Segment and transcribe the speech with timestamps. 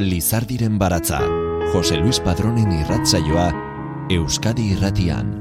[0.00, 1.20] Lizardiren baratza,
[1.72, 3.48] Jose Luis Padronen irratzaioa,
[4.10, 5.32] Euskadi irratian.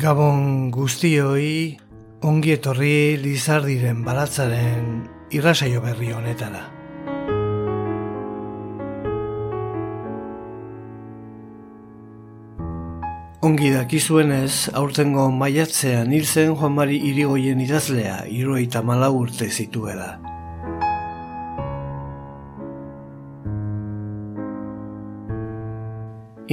[0.00, 1.76] Gabon guztioi,
[2.24, 6.75] ongi etorri Lizardiren baratzaren irratsaio berri honetara.
[13.46, 20.08] Ongi dakizuenez, aurtengo maiatzean hil zen Juan Mari Irigoyen idazlea, iroita malau urte zituela.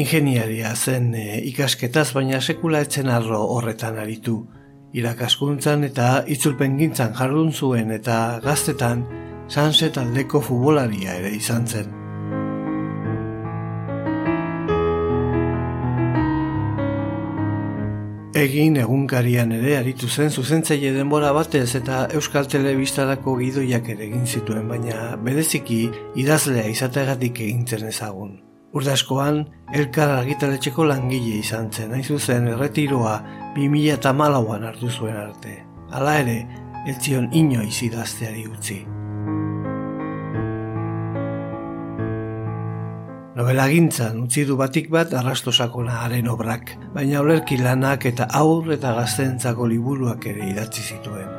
[0.04, 4.38] Ingeniaria zen e, ikasketaz, baina sekula etzen arro horretan aritu.
[4.94, 9.02] Irakaskuntzan eta itzulpen gintzan jardun zuen eta gaztetan
[9.50, 12.03] sanset aldeko futbolaria ere izan zen.
[18.44, 24.66] Egin egunkarian ere aritu zen zuzentzaile denbora batez eta Euskal Telebistarako gidoiak ere egin zituen,
[24.68, 25.78] baina bereziki
[26.20, 28.34] idazlea izategatik egin zen ezagun.
[28.76, 29.44] Urdaskoan,
[29.80, 33.16] elkar argitaletxeko langile izan zen, nahi zuzen erretiroa
[33.56, 35.62] 2000 eta malauan hartu zuen arte.
[35.94, 36.42] Hala ere,
[36.90, 38.82] ez zion inoiz idazteari utzi.
[43.34, 48.92] Novela gintzan utzi du batik bat arrastosakona haren obrak, baina olerki lanak eta aur eta
[48.94, 51.32] gaztentzako liburuak ere idatzi zituen.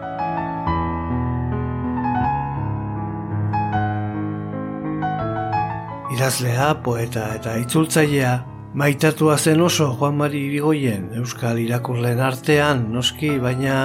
[6.16, 8.34] Idazlea, poeta eta itzultzailea,
[8.74, 13.78] maitatua zen oso Juan Mari Irigoyen Euskal Irakurleen artean, noski, baina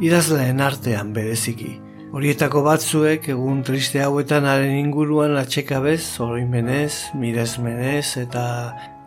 [0.00, 1.76] idazleen artean bereziki.
[2.10, 8.42] Horietako batzuek egun triste hauetan haren inguruan atxekabez, oroimenez, miresmenez eta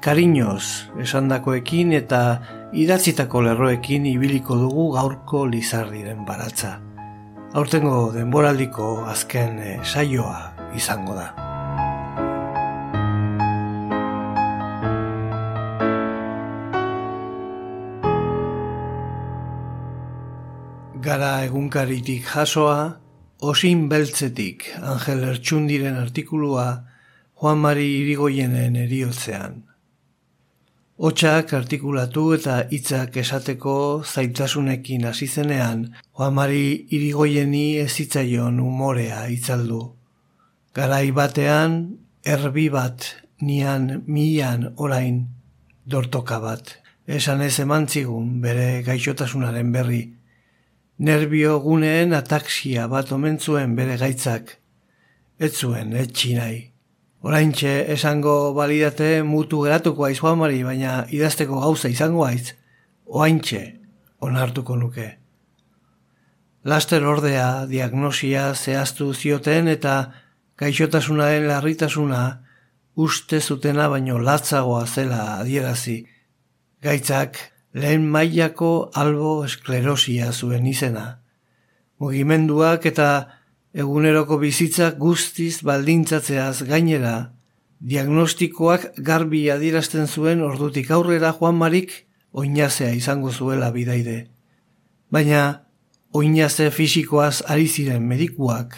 [0.06, 0.64] kariñoz
[1.04, 2.24] esandakoekin eta
[2.72, 6.78] idatzitako lerroekin ibiliko dugu gaurko lizardiren baratza.
[7.52, 11.53] Aurtengo denboraldiko azken eh, saioa izango da.
[21.14, 22.96] Gara egunkaritik jasoa,
[23.46, 26.66] osin beltzetik Angel Ertsundiren artikulua
[27.38, 29.60] Juan Mari Irigoyenen eriotzean.
[30.98, 35.84] Otsak artikulatu eta hitzak esateko zaitasunekin hasi zenean,
[36.18, 36.64] Juan Mari
[36.98, 39.84] Irigoyeni ezitzaion umorea itzaldu.
[40.74, 41.78] Garai batean,
[42.26, 45.22] erbi bat, nian mian orain,
[45.86, 46.76] dortoka bat.
[47.06, 50.04] Esan ez emantzigun bere gaixotasunaren berri,
[51.00, 54.60] Nerbio guneen ataksia bat omentzuen bere gaitzak.
[55.40, 56.60] Ez zuen, etxi nahi.
[57.24, 62.54] Oraintxe esango balidate mutu geratuko aiz Mari, baina idazteko gauza izango aiz,
[63.06, 63.80] oaintxe
[64.20, 65.18] onartuko nuke.
[66.64, 70.12] Laster ordea diagnosia zehaztu zioten eta
[70.58, 72.44] gaixotasunaren larritasuna
[72.96, 76.06] uste zutena baino latzagoa zela adierazi.
[76.84, 81.20] Gaitzak lehen mailako albo esklerosia zuen izena.
[82.00, 83.10] Mugimenduak eta
[83.74, 87.34] eguneroko bizitzak guztiz baldintzatzeaz gainera,
[87.80, 94.28] diagnostikoak garbi adierazten zuen ordutik aurrera Juan Marik oinazea izango zuela bidaide.
[95.12, 95.66] Baina,
[96.14, 98.78] oinaze fisikoaz ari ziren medikuak,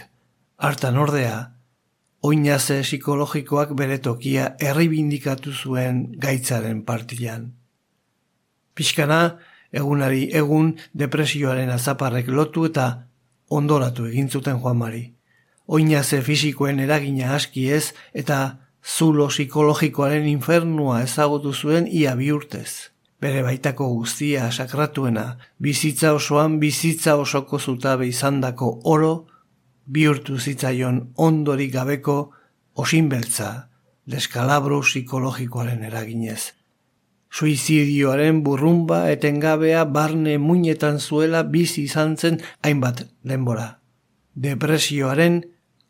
[0.58, 1.52] hartan ordea,
[2.24, 7.52] oinaze psikologikoak bere tokia erribindikatu zuen gaitzaren partilan.
[8.76, 9.38] Pixkana,
[9.72, 12.88] egunari egun depresioaren azaparrek lotu eta
[13.50, 15.04] ondoratu egin zuten Juan Mari.
[15.68, 18.40] Oinaze fisikoen eragina aski ez eta
[18.86, 22.92] zulo psikologikoaren infernua ezagutu zuen ia bihurtez.
[23.22, 29.14] Bere baitako guztia sakratuena, bizitza osoan bizitza osoko zutabe izandako oro,
[29.86, 32.18] bihurtu zitzaion ondorik gabeko
[32.76, 33.50] osinbeltza,
[34.06, 36.54] deskalabro psikologikoaren eraginez
[37.36, 43.80] suizidioaren burrumba etengabea barne muinetan zuela bizi izan zen hainbat denbora.
[44.36, 45.42] Depresioaren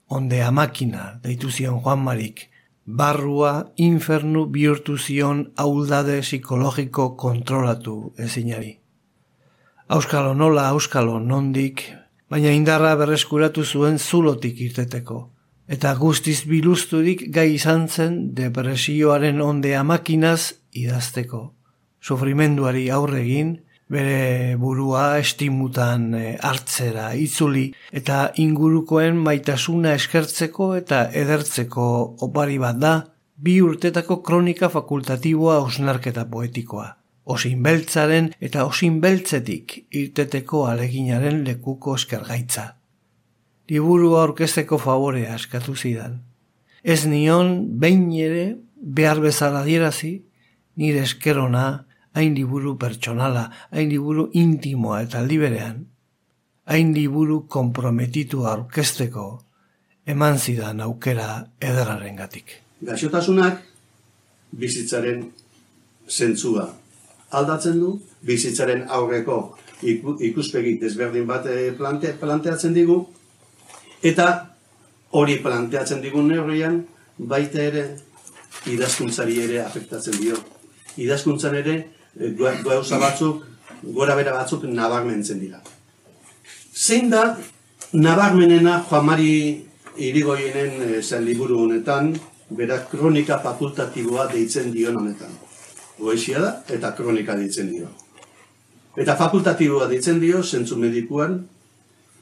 [0.09, 2.47] ondea makina deitu zion Juan Marik,
[2.85, 8.79] barrua infernu bihurtu zion auldade psikologiko kontrolatu ezinari.
[9.87, 11.83] Auskalo nola, auskalo nondik,
[12.29, 15.29] baina indarra berreskuratu zuen zulotik irteteko.
[15.67, 21.41] Eta guztiz biluzturik gai izan zen depresioaren ondea makinaz idazteko.
[22.01, 23.55] Sofrimenduari aurre egin,
[23.89, 31.87] bere burua estimutan eh, hartzera itzuli eta ingurukoen maitasuna eskertzeko eta edertzeko
[32.25, 32.95] opari bat da,
[33.35, 36.95] bi urtetako kronika fakultatiboa osnarketa poetikoa.
[37.25, 42.65] osinbeltzaren eta osinbeltzetik irteteko aleginaren lekuko eskergaitza.
[43.69, 46.19] Liburua orkesteko favorea eskatu zidan.
[46.83, 48.45] Ez nion behin ere
[48.77, 50.21] behar bezala dierazi,
[50.77, 51.85] nire eskerona,
[52.15, 55.85] hain liburu pertsonala, hain liburu intimoa eta liberean,
[56.65, 59.27] hain liburu komprometitu orkesteko
[60.07, 62.61] eman zidan aukera edararen gatik.
[62.85, 63.61] Gaixotasunak
[64.55, 65.25] bizitzaren
[66.07, 66.69] zentzua
[67.35, 67.95] aldatzen du,
[68.25, 69.39] bizitzaren aurreko
[69.83, 72.99] ikuspegi desberdin bat eh, plante, planteatzen digu,
[74.03, 74.27] eta
[75.19, 76.79] hori planteatzen digun neurrian,
[77.17, 77.85] baita ere
[78.71, 80.37] idazkuntzari ere afektatzen dio.
[80.97, 81.75] Idazkuntzan ere,
[82.19, 82.31] eh,
[82.63, 83.43] gauza batzuk,
[83.83, 85.61] gora bera batzuk nabarmentzen dira.
[86.73, 87.37] Zein da,
[87.93, 89.09] nabarmenena Juan
[89.97, 92.13] irigoienen eh, zen liburu honetan,
[92.49, 95.31] berak kronika fakultatiboa deitzen dion honetan.
[95.99, 97.87] Goizia da, eta kronika deitzen dio.
[98.95, 101.39] Eta fakultatiboa deitzen dio, zentzu medikuan,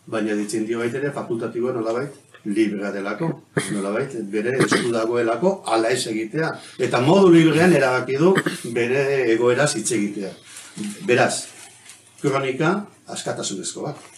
[0.05, 2.13] baina deitzen dio baitere, fakultatiboa nolabait,
[2.45, 3.29] librea delako,
[3.71, 6.49] nolabait, bere esku dagoelako, ala ez egitea.
[6.87, 8.33] Eta modu librean erabaki du
[8.75, 9.03] bere
[9.33, 10.31] egoera hitz egitea.
[11.07, 11.45] Beraz,
[12.21, 12.73] kronika
[13.07, 14.09] askatasunezko bat.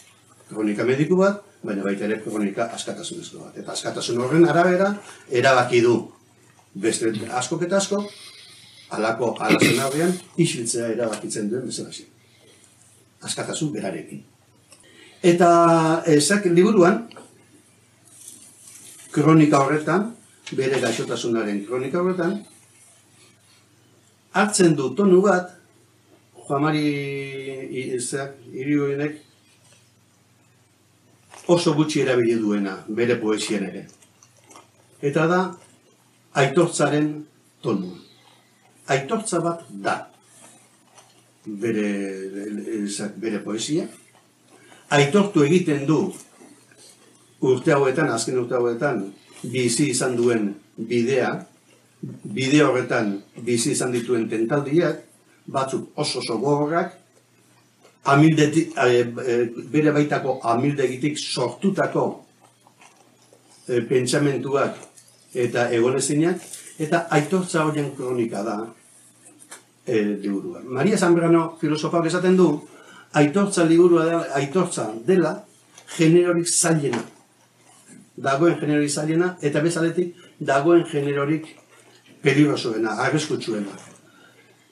[0.50, 3.58] Kronika mediku bat, baina baita ere kronika askatasunezko bat.
[3.62, 4.92] Eta askatasun horren arabera,
[5.30, 5.98] erabaki du
[6.76, 8.04] beste asko eta asko,
[8.96, 11.94] alako alazen aurrean, isiltzea erabakitzen duen bezala
[13.26, 14.20] Askatasun berarekin.
[15.26, 17.08] Eta ezak liburuan,
[19.16, 20.10] kronika horretan,
[20.60, 22.40] bere gaixotasunaren kronika horretan,
[24.36, 25.54] hartzen du tonu bat,
[26.46, 26.90] Juamari
[27.96, 29.16] ezak, irigoenek,
[31.50, 33.82] oso gutxi erabili duena, bere poesien ere.
[35.10, 35.40] Eta da,
[36.38, 37.08] aitortzaren
[37.66, 37.96] tonu.
[38.94, 39.96] Aitortza bat da,
[41.64, 41.90] bere,
[43.26, 43.88] bere poesia.
[44.94, 46.00] Aitortu egiten du
[47.42, 49.04] urte hauetan, azken urte hauetan,
[49.44, 51.34] bizi izan duen bidea,
[52.24, 53.16] bide horretan
[53.46, 55.02] bizi izan dituen tentaldiak,
[55.46, 56.94] batzuk oso oso gogorrak,
[58.06, 59.04] e,
[59.72, 62.06] bere baitako amildegitik sortutako
[63.68, 64.78] e, pentsamentuak
[65.34, 66.42] eta egonezinak,
[66.80, 68.58] eta aitortza horien kronika da
[69.86, 70.62] e, liburua.
[70.66, 72.50] Maria Zambrano filosofak esaten du,
[73.14, 75.36] aitortza liburua dela, aitortza dela
[75.98, 77.15] generorik zailena.
[78.18, 81.50] Dagoen generorik zailena, eta bezaletik dagoen generorik
[82.24, 83.74] peligrosoena, arreskutsuena.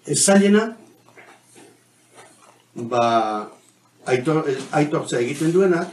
[0.07, 0.63] Ez zailena,
[2.75, 3.03] ba,
[4.05, 5.83] aitor, aitortza egiten duena,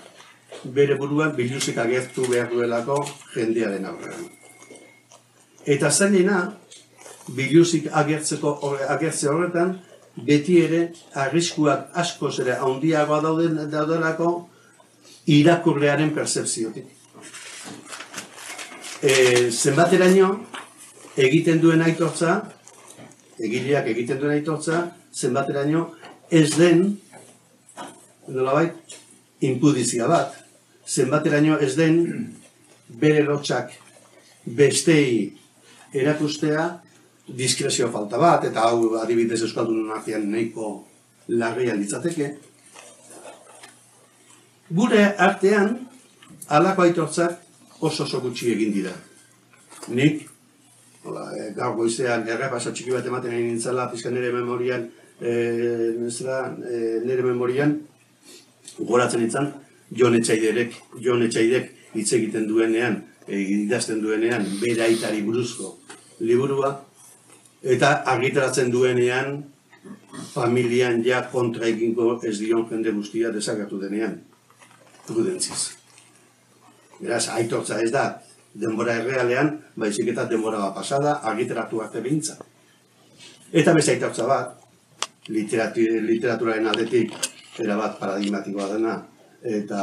[0.65, 3.01] bere buruan biluzik agertu behar duelako
[3.35, 4.27] jendearen aurrean.
[5.67, 6.41] Eta zailena,
[7.37, 8.55] biluzik agertzeko
[8.89, 9.77] agertze horretan,
[10.27, 10.81] beti ere
[11.15, 14.31] arriskuak asko ere handiagoa dauden daudelako
[15.27, 17.00] irakurlearen percepziotik.
[19.01, 20.27] E, zenbateraino
[21.17, 22.35] egiten duen aitortza,
[23.41, 24.83] egileak egiten duen aitortza,
[25.17, 25.87] zenbateraino
[26.29, 26.85] ez den,
[28.29, 28.77] nolabait,
[29.49, 30.37] impudizia bat,
[30.85, 31.97] zenbateraino ez den,
[33.01, 33.73] bere lotxak
[34.45, 35.33] bestei
[35.97, 36.69] erakustea,
[37.41, 40.75] diskrezio falta bat, eta hau adibidez euskaldun artean nahiko
[41.41, 42.35] larria litzateke.
[44.77, 45.79] Gure artean,
[46.53, 47.47] alako aitortzak
[47.81, 48.93] oso oso gutxi egin dira.
[49.89, 50.27] Nik,
[51.05, 54.87] hola, e, gaur goizean, errepasa txiki bat ematen egin nintzala, pizkan ere memorian,
[55.21, 57.79] e, e, nire memorian
[58.79, 59.51] goratzen izan
[59.97, 65.75] Jon Etxaiderek, Jon Etxaidek hitz egiten duenean, e, idazten duenean, bere aitari buruzko
[66.21, 66.75] liburua,
[67.63, 69.41] eta argitaratzen duenean,
[70.35, 74.19] familian ja kontra egingo ez dion jende guztia desagertu denean,
[75.07, 75.80] prudentziz.
[77.01, 78.05] Beraz, aitortza ez da,
[78.55, 82.37] denbora errealean, baizik eta denbora bat pasada, argitaratu arte behintza.
[83.53, 84.57] Eta beste aitortza bat,
[85.31, 87.15] literaturaren aldetik
[87.61, 88.95] erabat paradigmatikoa dena
[89.41, 89.83] eta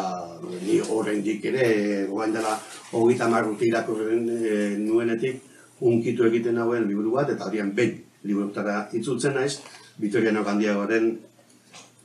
[0.61, 2.53] ni oraindik ere goain dela
[2.91, 5.41] hogeita marrute irakurren e, nuenetik
[5.81, 9.59] unkitu egiten hauen liburu bat eta horian behin liburutara itzultzen naiz
[9.97, 11.09] Vitoriano Gandiagoaren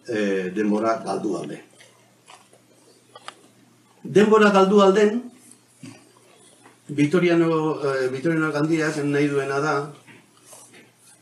[0.08, 1.60] e, denbora galdu alde.
[4.04, 5.22] Denbora galdu alden
[6.88, 9.74] Vitoriano, e, Vitoriano Gandiak nahi duena da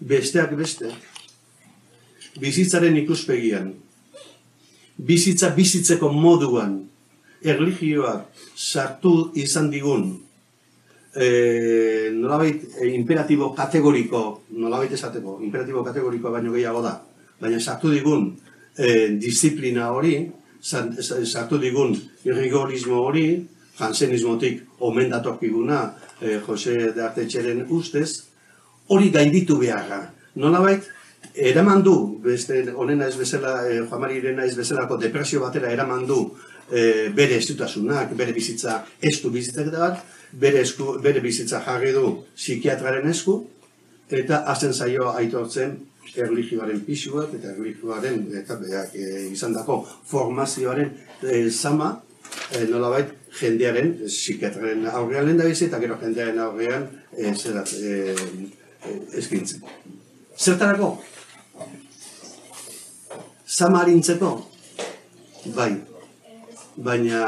[0.01, 0.89] besteak beste
[2.41, 3.75] bizitzaren ikuspegian,
[4.97, 6.79] bizitza bizitzeko moduan,
[7.43, 10.15] erligioak sartu izan digun
[11.15, 16.97] e, nolabait e, imperatibo kategoriko, nolabait esateko, imperatibo kategorikoa baino gehiago da,
[17.41, 18.31] baina sartu digun
[18.77, 20.31] e, disiplina hori,
[20.63, 23.27] sartu digun rigorismo hori,
[23.79, 25.81] jansenismotik omen datorkiguna
[26.21, 28.27] e, Jose de Artetxeren ustez,
[28.89, 30.03] hori gainditu beharra.
[30.37, 30.85] Nolabait,
[31.35, 36.21] eraman du, beste honena ez bezala, e, Juan ez bezalako depresio batera eraman du
[36.71, 42.25] e, bere estutasunak, bere bizitza estu bizitzak da bat, bere, esku, bere bizitza jarri du
[42.37, 43.41] psikiatraren esku,
[44.11, 45.79] eta hazen zaio aitortzen
[46.17, 49.81] erligioaren pisuak eta erligioaren eta beak e, izan dako
[50.11, 50.91] formazioaren
[51.23, 51.93] e, zama,
[52.55, 58.15] e, nolabait jendearen, psikiatraren aurrean lehen da bizi, eta gero jendearen aurrean e, zerat, e,
[58.85, 59.63] e, eskintzen.
[60.39, 60.95] Zertarako?
[63.47, 64.31] Zama harintzeko?
[65.57, 65.73] Bai.
[66.81, 67.25] Baina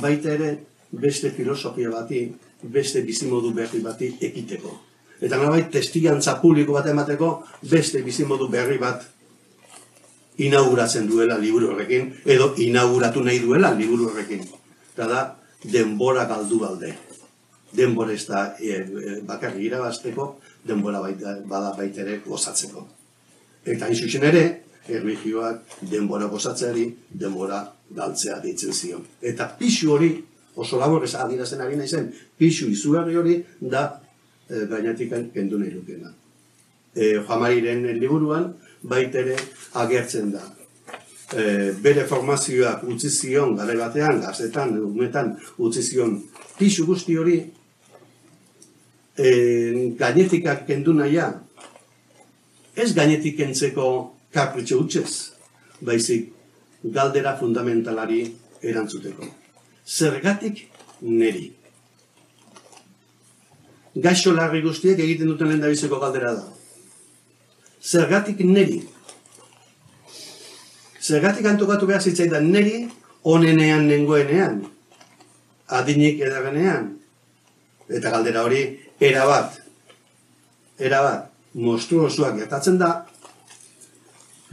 [0.00, 0.50] baita ere
[0.92, 2.26] beste filosofia bati,
[2.62, 4.76] beste bizimodu berri bati ekiteko.
[5.20, 7.30] Eta nolabait testigantza publiko bat emateko
[7.70, 9.04] beste bizimodu berri bat
[10.40, 14.46] inauguratzen duela liburu horrekin, edo inauguratu nahi duela liburu horrekin.
[14.94, 15.20] Eta da,
[15.64, 16.94] denbora galdu balde.
[17.76, 20.32] Denbora ez da e, e, bakarri irabazteko,
[20.66, 22.86] denbora baita, bada baitere gozatzeko.
[23.64, 24.44] Eta hain ere,
[24.88, 27.60] erligioak denbora gozatzeari, denbora
[27.94, 29.04] galtzea ditzen zion.
[29.20, 30.10] Eta pixu hori,
[30.56, 33.99] oso labor ez adirazen ari nahi zen, pixu izugarri hori da
[34.50, 36.12] e, gainatik kendu nahi lukena.
[36.94, 38.50] E, Joamariren liburuan,
[38.82, 39.36] baitere
[39.74, 40.42] agertzen da.
[41.30, 46.18] E, bere formazioak utzi zion gare batean, gazetan, umetan utzi zion
[46.58, 47.38] pisu guzti hori,
[49.16, 49.28] e,
[49.98, 51.30] gainetikak kendu naia,
[52.74, 53.86] ez gainetik kentzeko
[54.34, 55.12] kapritxo utxez,
[55.80, 56.32] baizik
[56.82, 58.24] galdera fundamentalari
[58.62, 59.26] erantzuteko.
[59.86, 60.66] Zergatik
[61.00, 61.59] neri.
[63.94, 66.44] Gaixo larri guztiek egiten duten lehen da galdera da.
[67.82, 68.84] Zergatik neri.
[71.00, 72.88] Zergatik antokatu behar zitzaidan neri,
[73.24, 74.60] onenean nengoenean.
[75.68, 76.98] Adinik edagenean.
[77.88, 79.58] Eta galdera hori, erabat.
[80.78, 81.26] Erabat.
[81.54, 83.06] Monstruosuak gertatzen da,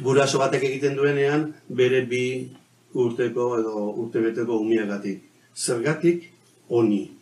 [0.01, 2.23] guraso batek egiten duenean, bere bi
[2.93, 5.21] urteko edo urtebeteko umiagatik.
[5.53, 6.31] Zergatik,
[6.69, 7.16] oni.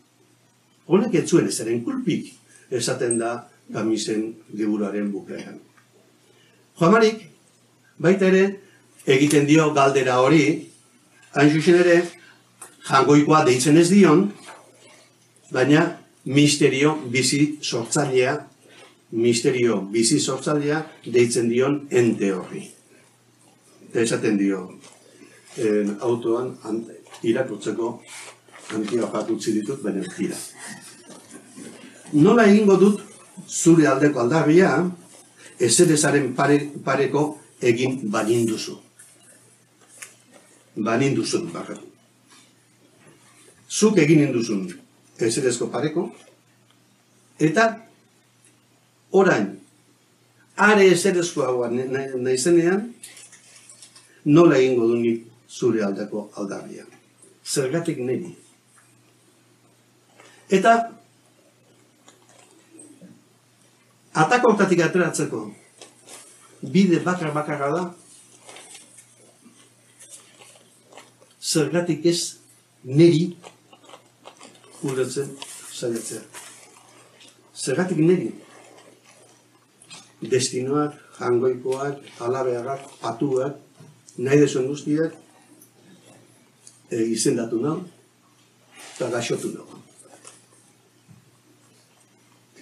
[0.88, 2.30] Honek ez zuen ezaren kulpik,
[2.70, 3.32] esaten da,
[3.74, 5.58] kamisen liburuaren bukaeran.
[6.80, 7.24] Joamarik,
[7.98, 8.44] baita ere,
[9.06, 10.44] egiten dio galdera hori,
[11.34, 12.01] hain zuzen ere,
[12.86, 14.27] jangoikoa deitzen ez dion,
[15.51, 15.86] baina
[16.25, 18.36] misterio bizi sortzailea,
[19.15, 22.65] misterio bizi sortzailea deitzen dion ente horri.
[23.89, 24.68] Eta esaten dio,
[25.58, 26.54] en, autoan
[27.24, 27.92] irakurtzeko
[28.74, 30.38] antia utzi ditut, baina tira.
[32.13, 33.01] Nola egingo dut
[33.48, 34.72] zure aldeko aldarria,
[35.60, 38.77] ezerezaren pare, pareko egin baninduzu.
[40.75, 41.86] Baninduzu, bakatu.
[43.69, 44.67] Zuk egin induzun
[45.19, 46.10] ezerezko pareko,
[47.39, 47.69] eta
[49.12, 49.48] orain,
[50.55, 52.38] are ezerezko hau nahi
[54.25, 55.19] nola egingo du
[55.50, 56.86] zure aldeko aldarria.
[57.45, 58.44] Zergatik niri.
[60.49, 60.73] Eta
[64.13, 65.41] atakortatik ateratzeko
[66.61, 67.83] bide bakar bakarra da
[71.41, 72.19] zergatik ez
[72.83, 73.35] neri
[74.83, 75.29] ulertzen
[75.73, 76.21] zailatzea.
[77.55, 78.31] Zergatik neri
[80.21, 83.57] destinoak, jangoikoak, alabeagak, patuak,
[84.17, 85.15] nahi desuen guztiak
[86.89, 87.81] e, izendatu nahi
[88.95, 89.75] eta gaixotu nahi.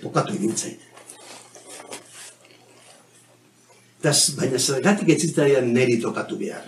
[0.03, 0.53] Tokatu egin
[4.03, 6.65] Das, baina zergatik etzitzaian neri tokatu behar.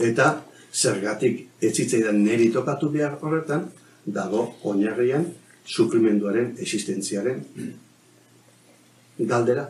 [0.00, 0.28] Eta
[0.72, 3.68] zergatik etzitzaian neri tokatu behar horretan,
[4.06, 5.26] dago oinarrian
[5.64, 7.44] sufrimenduaren existentziaren
[9.18, 9.68] galdera.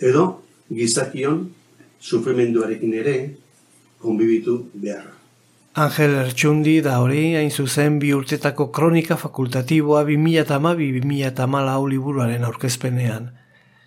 [0.00, 0.24] Edo
[0.70, 1.46] gizakion
[2.00, 3.14] sufrimenduarekin ere
[4.00, 5.17] konbibitu beharra.
[5.78, 13.28] Angel Ertsundi da hori hain zuzen bi urtetako kronika fakultatiboa 2008-2008 liburuaren aurkezpenean.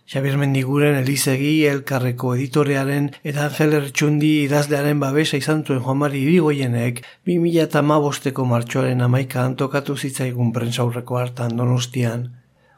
[0.08, 8.48] Xabier Mendiguren Elizegi elkarreko editorearen eta Angel Ertsundi idazlearen babesa izan zuen Juanmari Irigoienek 2008-ko
[8.54, 12.30] martxoaren amaika antokatu zitzaigun prentsaurreko hartan donostian.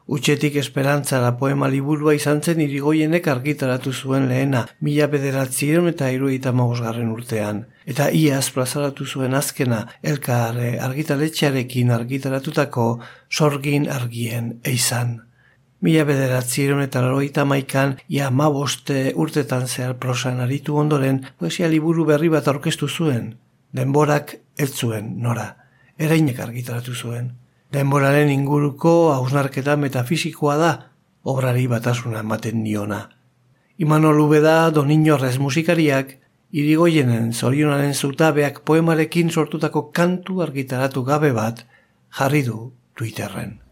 [0.06, 7.12] Utxetik esperantzara poema liburua izan zen irigoienek argitaratu zuen lehena, mila bederatziron eta iruita mausgarren
[7.14, 7.62] urtean.
[7.88, 12.88] Eta iaz plazaratu zuen azkena, elkarre argitaletxearekin argitaratutako
[13.32, 15.22] sorgin argien eizan.
[15.84, 22.04] Mila bederatziron eta laroita maikan, ia ma boste urtetan zehar prosan aritu ondoren, poesia liburu
[22.12, 23.38] berri bat aurkeztu zuen.
[23.72, 25.48] Denborak ez zuen, nora.
[25.98, 27.32] Erainek argitaratu zuen.
[27.74, 30.74] Denboraren inguruko hausnarketa metafisikoa da,
[31.26, 33.00] obrari batasuna ematen diona.
[33.82, 36.12] Imanol Ubeda Donino Rez musikariak,
[36.54, 41.66] irigoienen zorionaren zutabeak poemarekin sortutako kantu argitaratu gabe bat
[42.20, 42.60] jarri du
[42.94, 43.63] Twitterren.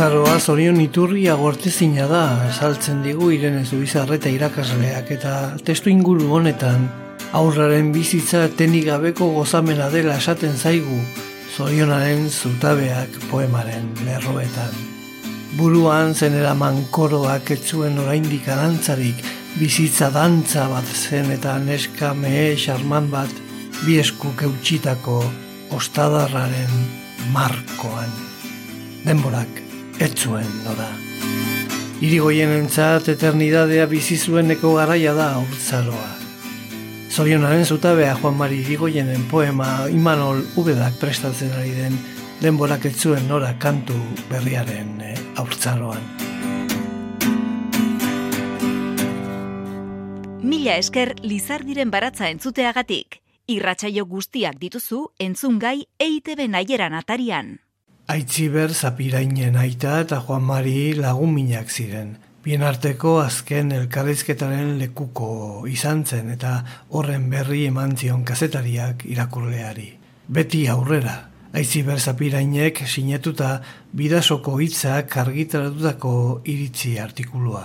[0.00, 2.22] Azaroa zorion iturri agortezina da,
[2.56, 6.86] saltzen digu irene zubizarreta irakasleak eta testu inguru honetan
[7.36, 11.02] aurraren bizitza tenik gabeko gozamena dela esaten zaigu
[11.52, 14.72] zorionaren zutabeak poemaren lerroetan.
[15.60, 19.20] Buruan zenera mankoroak etzuen oraindik arantzarik
[19.60, 23.48] bizitza dantza bat zen eta neska mehe xarman bat
[23.84, 25.22] biesku keutxitako
[25.76, 26.86] ostadarraren
[27.36, 28.22] markoan.
[29.04, 29.68] Denborak
[30.00, 30.88] ez zuen noda.
[32.00, 36.08] Irigoien entzat eternidadea bizi zueneko garaia da urtzaroa.
[37.10, 41.98] Zorionaren zutabea Juan Mari Irigoienen poema Imanol Ubedak prestatzen ari den
[42.40, 43.98] denborak ez zuen nora kantu
[44.30, 46.00] berriaren e, aurtzaroan.
[50.40, 53.20] Mila esker Lizardiren baratza entzuteagatik.
[53.50, 57.58] Irratsaio guztiak dituzu entzungai EITB naieran atarian.
[58.10, 62.16] Aitziber zapirainen aita eta Juan Mari lagun minak ziren.
[62.42, 65.28] Bien arteko azken elkarrizketaren lekuko
[65.70, 66.56] izan zen eta
[66.88, 69.86] horren berri eman zion kazetariak irakurleari.
[70.26, 71.14] Beti aurrera,
[71.54, 73.52] Aitziber zapirainek sinetuta
[73.94, 76.14] bidasoko hitzak argitaratutako
[76.50, 77.64] iritzi artikulua.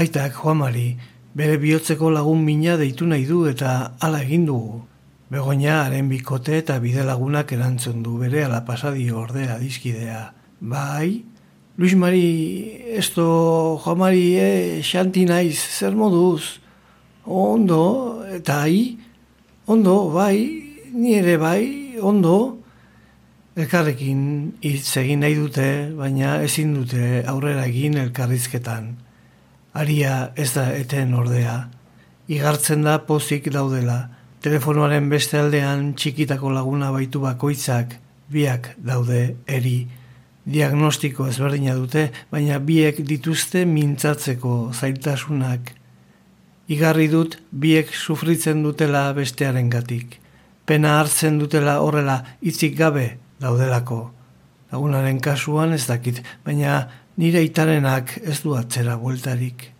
[0.00, 0.88] Aitak Juan Mari
[1.36, 4.86] bere bihotzeko lagun mina deitu nahi du eta hala egin dugu.
[5.26, 10.20] Begoña haren bikote eta bide lagunak erantzun du bere ala pasadio ordea dizkidea.
[10.60, 11.24] Bai,
[11.76, 16.60] Luis Mari, esto, Jo Mari, eh, xanti naiz, zer moduz?
[17.24, 18.98] Ondo, eta ai?
[19.66, 20.62] Ondo, bai,
[20.94, 22.62] ni ere bai, ondo?
[23.56, 28.94] Elkarrekin hitz egin nahi dute, baina ezin dute aurrera egin elkarrizketan.
[29.74, 31.64] Aria ez da eten ordea.
[32.30, 34.15] Igartzen da pozik daudela.
[34.46, 37.96] Telefonoaren beste aldean txikitako laguna baitu bakoitzak,
[38.30, 39.88] biak daude eri.
[40.46, 45.72] Diagnostiko ezberdina dute, baina biek dituzte mintzatzeko zailtasunak.
[46.70, 50.20] Igarri dut biek sufritzen dutela bestearen gatik.
[50.62, 53.08] Pena hartzen dutela horrela itzik gabe
[53.42, 53.98] daudelako.
[54.70, 56.84] Lagunaren kasuan ez dakit, baina
[57.18, 59.72] nire itarenak ez du atzera bueltarik.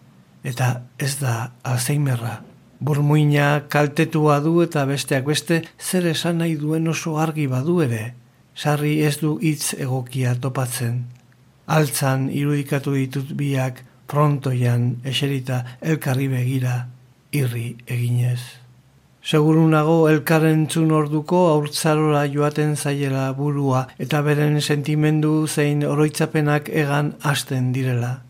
[0.42, 2.40] Eta ez da alzheimerra.
[2.78, 8.12] Burmuina kaltetua du eta besteak beste zer esan nahi duen oso argi badu ere.
[8.54, 11.06] Sarri ez du hitz egokia topatzen.
[11.66, 16.76] Altzan irudikatu ditut biak prontoian eserita elkarri begira
[17.32, 18.40] irri eginez.
[19.26, 27.14] Seguru nago elkarren txun orduko aurtzarora joaten zaiela burua eta beren sentimendu zein oroitzapenak egan
[27.22, 28.20] hasten direla.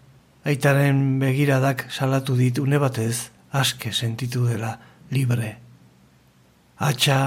[0.47, 4.77] Aitaren begiradak salatu dit une batez aske sentitu dela
[5.11, 5.57] libre.
[6.79, 7.19] Atxa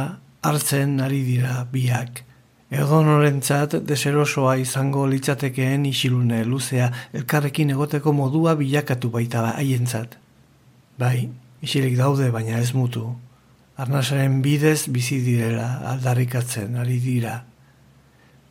[0.41, 2.23] hartzen ari dira biak.
[2.69, 10.19] Egon norentzat deserosoa izango litzatekeen isilune luzea elkarrekin egoteko modua bilakatu baita haientzat.
[10.99, 11.29] Bai,
[11.65, 13.07] isilik daude baina ez mutu.
[13.79, 17.39] Arnasaren bidez bizi direla aldarrikatzen ari dira.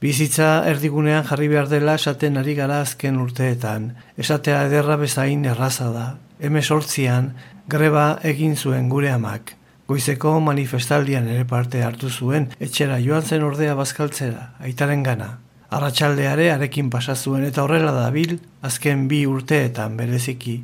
[0.02, 3.92] Bizitza erdigunean jarri behar dela esaten ari gara azken urteetan.
[4.16, 6.06] Esatea ederra bezain erraza da.
[6.38, 7.32] Hemesortzian
[7.68, 9.52] greba egin zuen gure amak.
[9.88, 15.28] Goizeko manifestaldian ere parte hartu zuen, etxera joan zen ordea bazkaltzera, aitaren gana.
[15.68, 20.56] Arratxaldeare arekin pasazuen eta horrela dabil, azken bi urteetan bereziki.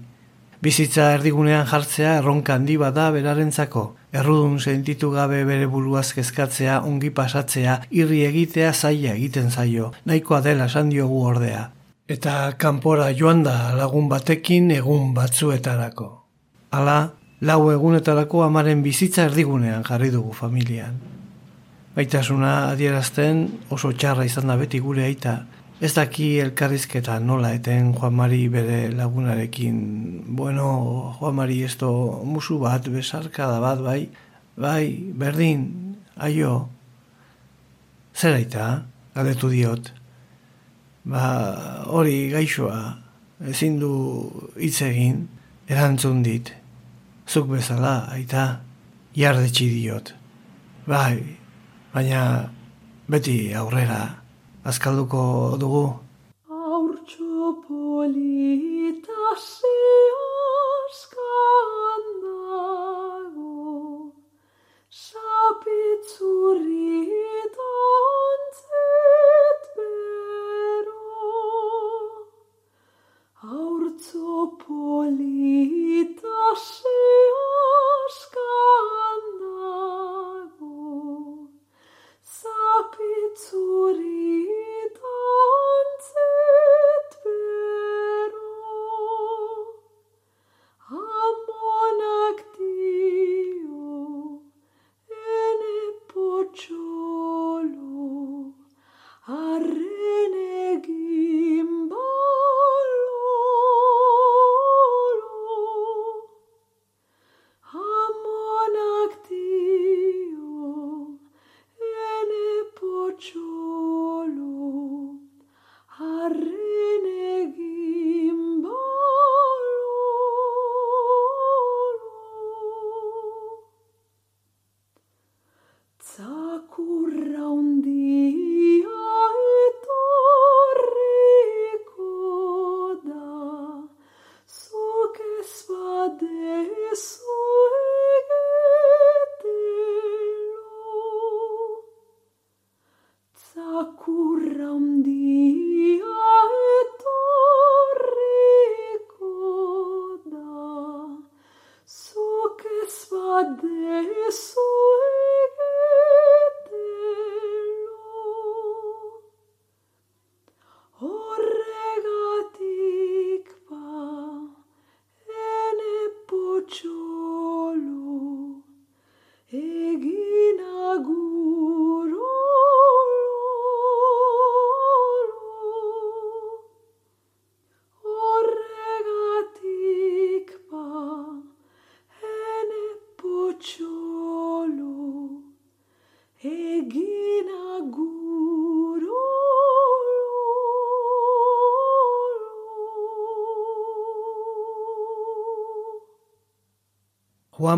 [0.65, 3.85] Bizitza erdigunean jartzea erronka handi bada berarentzako.
[4.17, 10.73] Errudun sentitu gabe bere buruaz kezkatzea, ongi pasatzea, irri egitea zaila egiten zaio, nahikoa dela
[10.73, 11.69] esan diogu ordea.
[12.09, 16.24] Eta kanpora joan da lagun batekin egun batzuetarako.
[16.75, 16.99] Hala,
[17.41, 20.97] lau egunetarako amaren bizitza erdigunean jarri dugu familian.
[21.95, 25.37] Baitasuna adierazten oso txarra izan da beti gure aita,
[25.85, 30.23] Ez daki elkarrizketa nola eten Juan Mari bere lagunarekin.
[30.37, 34.09] Bueno, Juan Mari esto musu bat, besarkada bat, bai,
[34.57, 35.67] bai, berdin,
[36.17, 36.69] aio.
[38.15, 39.91] Zer aita, galdetu diot.
[41.05, 41.25] Ba,
[41.91, 42.81] hori gaixoa,
[43.51, 43.93] ezin du
[44.57, 45.27] hitz egin,
[45.67, 46.55] erantzun dit.
[47.27, 48.61] Zuk bezala, aita,
[49.17, 50.13] jardetxi diot.
[50.87, 51.17] Bai,
[51.95, 52.51] baina
[53.09, 54.01] beti aurrera
[54.65, 55.87] azkalduko dugu.
[56.51, 59.81] Aurtxo polita ze
[60.89, 63.65] askan dago,
[65.05, 66.93] sapitzurri
[67.57, 69.04] dantzet
[73.45, 77.03] Aurtxo polita ze
[78.09, 80.81] askan dago,
[82.23, 84.15] sapitzurri
[90.89, 92.01] Juan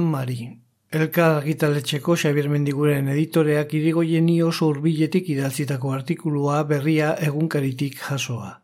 [0.02, 8.62] Mari, elkar argitaletxeko Xabier Mendiguren editoreak irigoien oso urbiletik idaltzitako artikulua berria egunkaritik jasoa.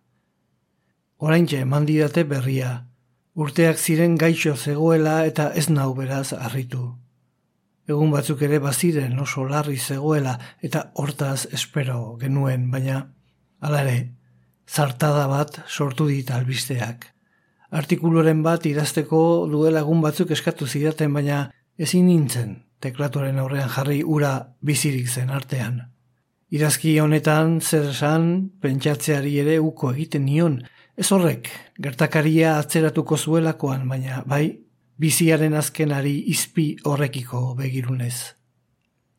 [1.19, 2.87] Oraintxe eman didate berria,
[3.35, 6.97] urteak ziren gaixo zegoela eta ez nau beraz harritu.
[7.89, 13.15] Egun batzuk ere baziren oso larri zegoela eta hortaz espero genuen, baina,
[13.61, 14.13] alare,
[14.69, 17.13] zartada bat sortu dit albisteak.
[17.73, 21.47] Artikuluren bat idazteko duela egun batzuk eskatu zidaten, baina
[21.81, 25.81] ezin nintzen teklatuaren aurrean jarri ura bizirik zen artean.
[26.53, 28.27] Idazki honetan zer esan
[28.61, 30.59] pentsatzeari ere uko egiten nion,
[31.01, 31.49] ez horrek
[31.81, 34.45] gertakaria atzeratuko zuelakoan, baina bai
[35.01, 38.35] biziaren azkenari izpi horrekiko begirunez.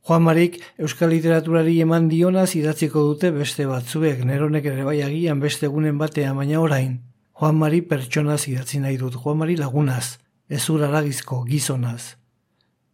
[0.06, 5.66] Juan Marik Euskal Literaturari eman dionaz idatziko dute beste batzuek, neronek ere bai agian beste
[5.72, 7.00] egunen batean, baina orain,
[7.44, 10.16] Juan Mari pertsonaz idatzi nahi dut, Juan Mari lagunaz,
[10.48, 12.16] ez uraragizko gizonaz.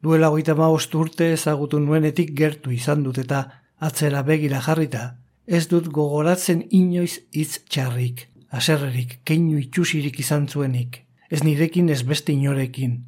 [0.02, 0.56] Duela goita
[0.98, 3.44] urte ezagutu nuenetik gertu izan dut eta
[3.78, 11.44] atzera begira jarrita, ez dut gogoratzen inoiz hitz txarrik, aserrerik, keinu itxusirik izan zuenik, ez
[11.44, 13.06] nirekin ez beste inorekin.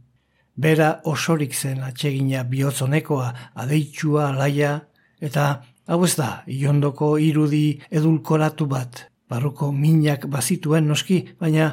[0.55, 4.81] Bera osorik zen atsegina bihotzonekoa, adeitsua, alaia,
[5.19, 11.71] eta hau ez da, iondoko irudi edulkoratu bat, barruko minak bazituen noski, baina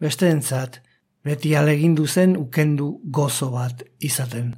[0.00, 0.80] beste entzat,
[1.26, 4.54] beti alegindu zen ukendu gozo bat izaten.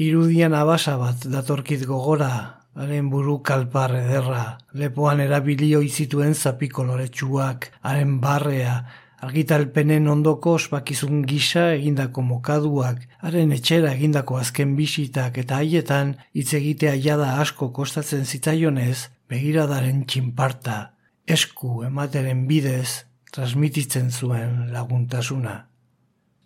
[0.00, 2.30] Irudian abasa bat datorkit gogora,
[2.78, 8.76] haren buru kalpar ederra, lepoan erabilio izituen zapikoloretsuak, haren barrea,
[9.20, 16.94] argitalpenen ondoko ospakizun gisa egindako mokaduak, haren etxera egindako azken bisitak eta haietan hitz egitea
[17.08, 20.78] jada asko kostatzen zitzaionez, begiradaren txinparta,
[21.30, 25.54] esku emateren bidez, transmititzen zuen laguntasuna.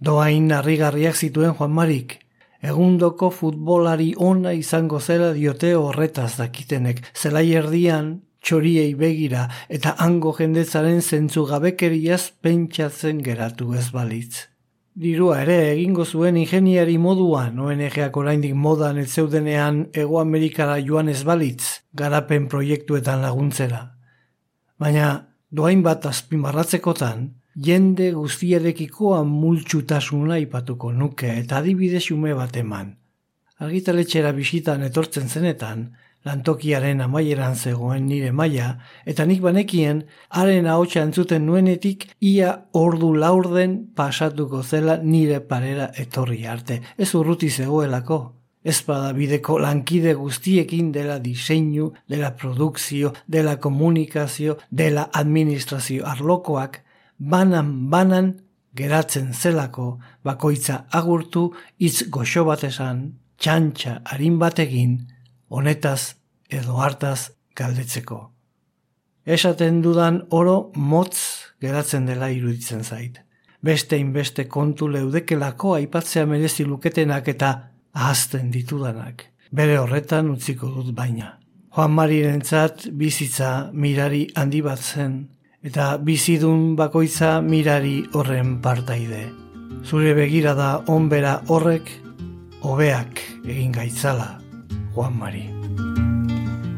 [0.05, 2.19] Doain harrigarriak zituen Juan Marik,
[2.61, 11.01] egundoko futbolari ona izango zela diote horretaz dakitenek, zelai erdian, txoriei begira eta hango jendetzaren
[11.01, 14.51] zentzu gabekeriaz pentsatzen geratu ez balitz.
[14.95, 21.25] Dirua ere egingo zuen ingeniari moduan, ONG-ak oraindik modan ez zeudenean Ego Amerikara joan ez
[21.27, 23.81] balitz, garapen proiektuetan laguntzera.
[24.85, 27.21] Baina, doain bat azpimarratzekotan,
[27.67, 32.91] jende guztiarekikoa multxutasuna ipatuko nuke eta adibide xume bat eman.
[33.65, 35.87] Argitaletxera bisitan etortzen zenetan,
[36.29, 38.69] lantokiaren amaieran zegoen nire maila,
[39.09, 42.53] eta nik banekien, haren ahotsa entzuten nuenetik, ia
[42.85, 46.83] ordu laurden pasatuko zela nire parera etorri arte.
[46.99, 48.21] Ez urruti zegoelako.
[48.65, 56.81] Ez bada bideko lankide guztiekin dela diseinu, dela produkzio, dela komunikazio, dela administrazio arlokoak,
[57.19, 58.33] banan banan
[58.75, 63.05] geratzen zelako bakoitza agurtu hitz goxo bat esan,
[63.39, 64.97] txantxa harin bategin,
[65.49, 66.15] honetaz
[66.49, 68.31] edo hartaz galdetzeko.
[69.25, 71.19] Esaten dudan oro motz
[71.61, 73.21] geratzen dela iruditzen zait.
[73.65, 77.53] Beste inbeste kontu leudekelako aipatzea merezi luketenak eta
[77.95, 79.31] ahazten ditudanak.
[79.55, 81.39] Bere horretan utziko dut baina.
[81.75, 85.17] Juan Marirentzat bizitza mirari handi bat zen,
[85.63, 89.25] eta bizidun bakoitza mirari horren partaide.
[89.83, 91.91] Zure begira da onbera horrek,
[92.63, 94.39] hobeak egin gaitzala,
[94.95, 95.49] Juan Mari.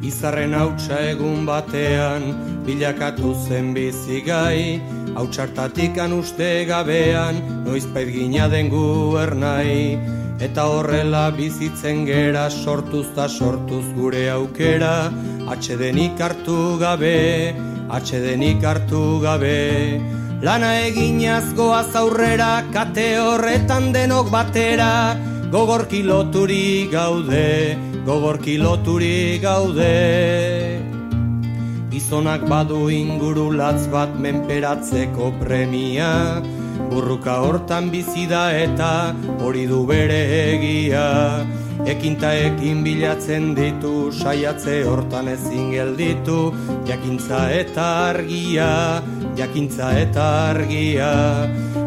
[0.06, 2.30] Izarren hautsa egun batean,
[2.66, 4.80] bilakatu zen bizigai,
[5.16, 9.98] hautsartatikan uste gabean, noizpait gina den ernai,
[10.40, 15.10] eta horrela bizitzen gera sortuz ta sortuz gure aukera,
[15.48, 17.54] atxedenik hartu gabe,
[17.88, 20.00] atxedenik hartu gabe.
[20.42, 25.16] Lana eginaz goaz aurrera kate horretan denok batera.
[25.50, 30.75] Gogorki loturi gaude, gogorki loturi gaude
[31.96, 36.42] Gizonak badu inguru latz bat menperatzeko premia.
[36.90, 38.88] Burruka hortan bizi da eta
[39.40, 40.18] hori du bere
[40.52, 41.06] egia.
[41.88, 46.52] Ekinta ekin bilatzen ditu, saiatze hortan ezin gelditu,
[46.84, 49.00] jakintza eta argia,
[49.36, 51.12] jakintza eta argia.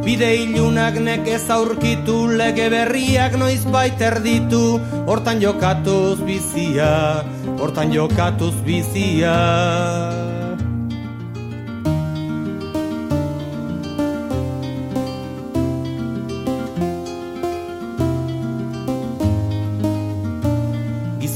[0.06, 7.26] Bide ilunak nekez aurkitu, lege berriak noiz baiter ditu, hortan jokatuz bizia,
[7.60, 10.19] hortan jokatuz bizia.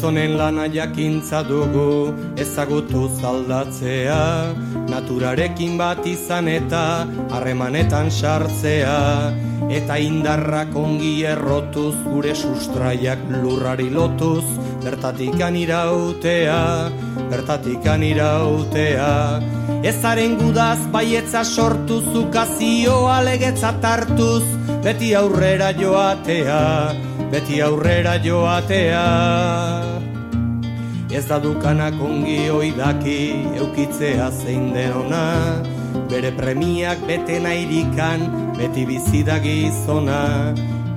[0.03, 4.51] Gizonen lana jakintza dugu ezagutu zaldatzea.
[4.91, 9.31] Naturarekin bat izan eta harremanetan sartzea.
[9.71, 14.43] Eta indarrak ongi errotuz gure sustraiak lurrari lotuz
[14.83, 16.91] bertatikan irautea
[17.31, 19.39] bertatikan irautea
[19.87, 24.43] ezaren gudaz baietza sortuz ukazio alegetza tartuz
[24.83, 26.61] beti aurrera joatea
[27.33, 29.05] beti aurrera joatea.
[31.09, 33.17] Ez da dukanak ongi oidaki
[33.57, 35.23] eukitzea zein denona
[36.09, 38.25] Bere premiak bete nairikan
[38.57, 40.21] beti bizida gizona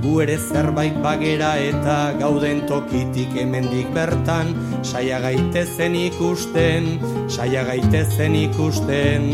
[0.06, 4.52] Gu ere zerbait bagera eta gauden tokitik hemendik bertan
[4.86, 9.26] Saia gaitezen ikusten, saia gaitezen ikusten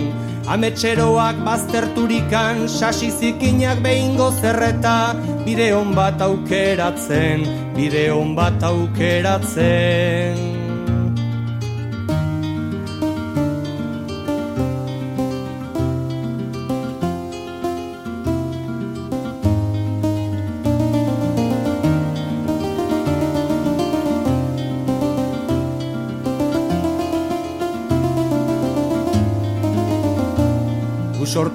[0.49, 5.15] Ametxeroak bazterturikan, sasi zikinak behingo zerreta,
[5.47, 10.52] bide hon bat aukeratzen, bide hon bat aukeratzen.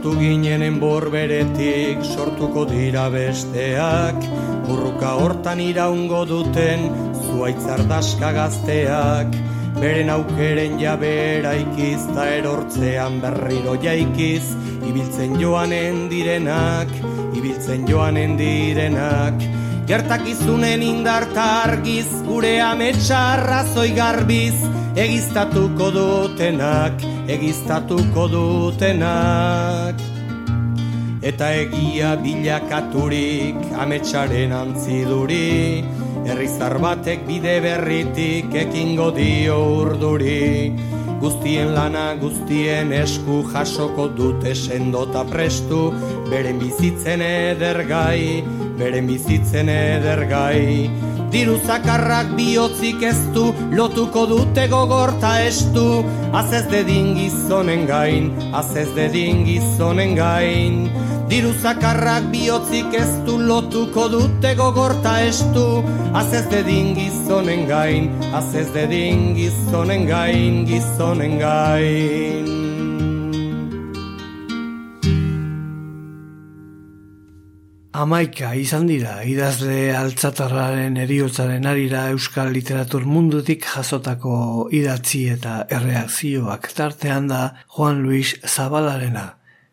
[0.08, 4.16] Sortu ginenen borberetik sortuko dira besteak.
[4.68, 6.88] Burruka hortan iraungo duten
[7.28, 9.36] zuaitzar daska gazteak.
[9.76, 14.56] Beren aukeren jabera ikiz ta erortzean berriro jaikiz.
[14.88, 16.88] Ibiltzen joanen direnak
[17.36, 19.44] ibiltzen joanen direnak.
[19.88, 24.56] Gertakizunen indarta argiz, gure ametsa zoi garbiz,
[24.98, 30.02] egiztatuko dutenak, egiztatuko dutenak.
[31.22, 35.84] Eta egia bilakaturik, ametsaren antziduri,
[36.26, 40.74] herrizar batek bide berritik, ekingo dio urduri.
[41.22, 45.92] Guztien lana, guztien esku jasoko dute sendota prestu,
[46.30, 48.42] beren bizitzen edergai,
[48.82, 50.90] beren bizitzen edergai.
[51.32, 58.76] Diru zakarrak bihotzik ez du, lotuko dute gogorta estu, az ez dedin gizonen gain, az
[58.76, 60.88] ez dedin gizonen gain.
[61.28, 68.56] Diru zakarrak bihotzik ez du lotuko dute gogorta estu Az ez dedin gizonen gain, az
[68.56, 72.57] ez dedin gizonen gain, gizonen gain
[77.98, 84.34] Amaika izan dira idazle altzatarraren eriotzaren arira euskal literatur mundutik jasotako
[84.80, 87.40] idatzi eta erreakzioak tartean da
[87.74, 89.24] Juan Luis Zabalarena.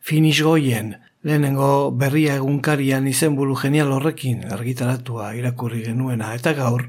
[0.00, 6.86] Finish goien, Lehenengo berria egunkarian izenburu genial horrekin argitaratua irakurri genuena eta gaur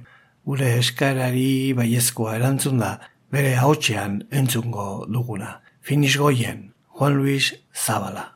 [0.48, 2.94] gure eskaerari baiezkoa erantzun da
[3.36, 5.58] bere ahotsean entzungo duguna.
[5.82, 8.30] Finis goien, Juan Luis Zabala.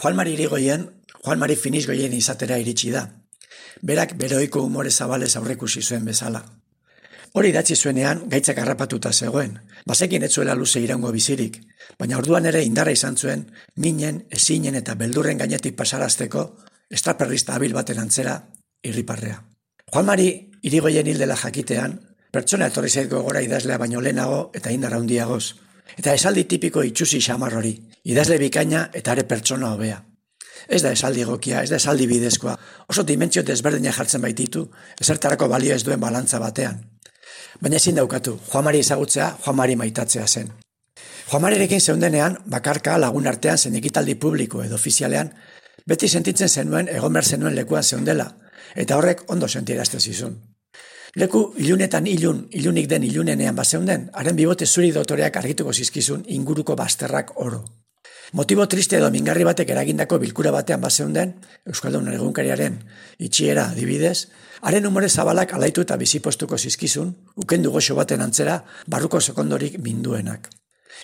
[0.00, 0.88] Juan Mari irigoien,
[1.24, 3.04] Juan Mari finis goien izatera iritsi da.
[3.84, 6.40] Berak beroiko umore zabalez aurrekusi zuen bezala.
[7.36, 9.52] Hori datzi zuenean gaitzak harrapatuta zegoen,
[9.86, 11.60] bazekin etzuela luze irango bizirik,
[11.98, 13.44] baina orduan ere indarra izan zuen,
[13.76, 16.44] minen, ezinen eta beldurren gainetik pasarazteko,
[16.90, 18.34] estraperrista abil baten antzera,
[18.82, 19.38] irriparrea.
[19.92, 20.28] Juan Mari,
[20.62, 22.00] irigoien hildela jakitean,
[22.32, 25.44] pertsona etorri zaitko gora idazlea baino lehenago eta indara handiagoz.
[25.98, 30.09] Eta esaldi tipiko itxusi xamar hori, idazle bikaina eta are pertsona hobea.
[30.68, 32.56] Ez da esaldi egokia, ez da esaldi bidezkoa,
[32.88, 34.66] oso dimentsio desberdina jartzen baititu,
[35.00, 36.82] ezertarako balio ez duen balantza batean.
[37.60, 40.52] Baina ezin daukatu, Juamari ezagutzea, Juamari maitatzea zen.
[41.30, 45.30] Juamarirekin zeundenean, bakarka lagun artean zen ekitaldi publiko edo ofizialean,
[45.86, 48.26] beti sentitzen zenuen egon behar zenuen lekuan zeundela,
[48.74, 50.38] eta horrek ondo sentirazte zizun.
[51.16, 57.32] Leku ilunetan ilun, ilunik den ilunenean bazeunden, haren bibote zuri dotoreak argituko zizkizun inguruko bazterrak
[57.40, 57.64] oro.
[58.32, 61.32] Motibo triste edo mingarri batek eragindako bilkura batean bazeunden,
[61.66, 62.76] Euskaldun egunkariaren
[63.18, 64.28] itxiera dibidez,
[64.62, 70.46] haren umore zabalak alaitu eta bizipostuko zizkizun, ukendu goxo baten antzera, barruko sekondorik minduenak.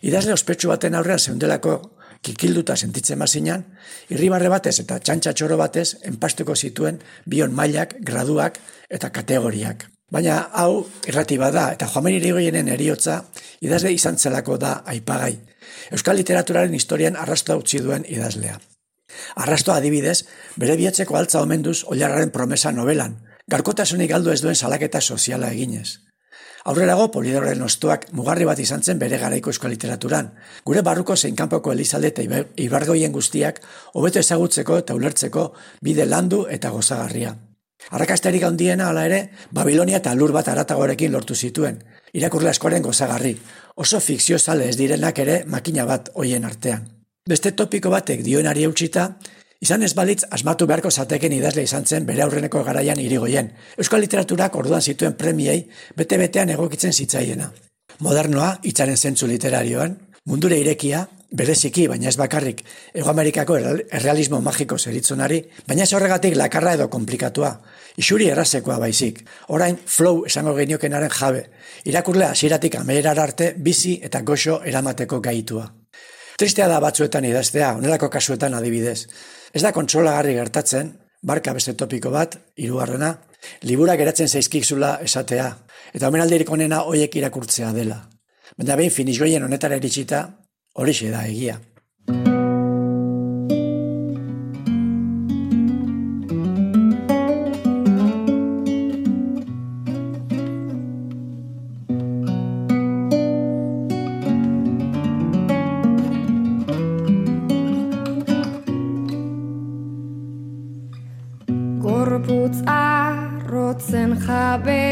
[0.06, 1.76] Idazle ospetsu baten aurrean zeundelako
[2.22, 3.64] kikilduta sentitzen mazinan,
[4.08, 9.88] irribarre batez eta txantxa txoro batez enpastuko zituen bion mailak, graduak eta kategoriak.
[10.16, 13.18] Baina hau irratiba da eta joamen irigoienen eriotza
[13.60, 15.34] idazle izan zelako da aipagai,
[15.92, 18.56] Euskal literaturaren historian arrastoa utzi duen idazlea.
[19.44, 20.22] Arrastoa adibidez,
[20.56, 23.18] bere bihatzeko altza omenduz oilarraren promesa novelan,
[23.52, 25.98] garkotasunik galdu ez duen salaketa soziala eginez.
[26.66, 30.32] Aurrerago polidoren ostuak mugarri bat izan zen bere garaiko euskal literaturan.
[30.66, 32.24] Gure barruko zein kanpoko elizalde eta
[32.64, 33.60] ibargoien guztiak
[33.94, 35.52] hobeto ezagutzeko eta ulertzeko
[35.82, 37.36] bide landu eta gozagarria.
[37.90, 39.20] Arrakasterik handiena hala ere,
[39.54, 41.78] Babilonia eta lur bat aratagorekin lortu zituen,
[42.12, 43.36] irakurle askoren gozagarri,
[43.76, 46.88] oso fikzio zale ez direnak ere makina bat hoien artean.
[47.28, 49.06] Beste topiko batek dioenari eutxita,
[49.62, 53.52] izan ez balitz asmatu beharko zateken idazle izan zen bere aurreneko garaian irigoien.
[53.78, 55.62] Euskal literaturak orduan zituen premiei
[55.96, 57.50] bete-betean egokitzen zitzaiena.
[58.00, 59.96] Modernoa, itzaren zentzu literarioan,
[60.26, 62.62] mundure irekia, bereziki, baina ez bakarrik,
[62.94, 67.52] Ego Amerikako errealismo magiko zeritzonari, baina ez horregatik lakarra edo komplikatua,
[68.00, 71.46] isuri errazekoa baizik, orain flow esango geniokenaren jabe,
[71.84, 75.66] irakurle hasieratik amerar arte bizi eta goxo eramateko gaitua.
[76.36, 79.06] Tristea da batzuetan idaztea, onelako kasuetan adibidez.
[79.54, 83.14] Ez da kontrolagarri gertatzen, barka beste topiko bat, hirugarrena,
[83.64, 85.48] libura geratzen zaizkizula esatea,
[85.96, 88.02] eta omenaldirik onena hoiek irakurtzea dela.
[88.56, 90.26] Baina behin finisgoien honetara eritxita,
[90.76, 91.56] horixe da egia.
[111.80, 114.86] Gorputz arrotzen jabe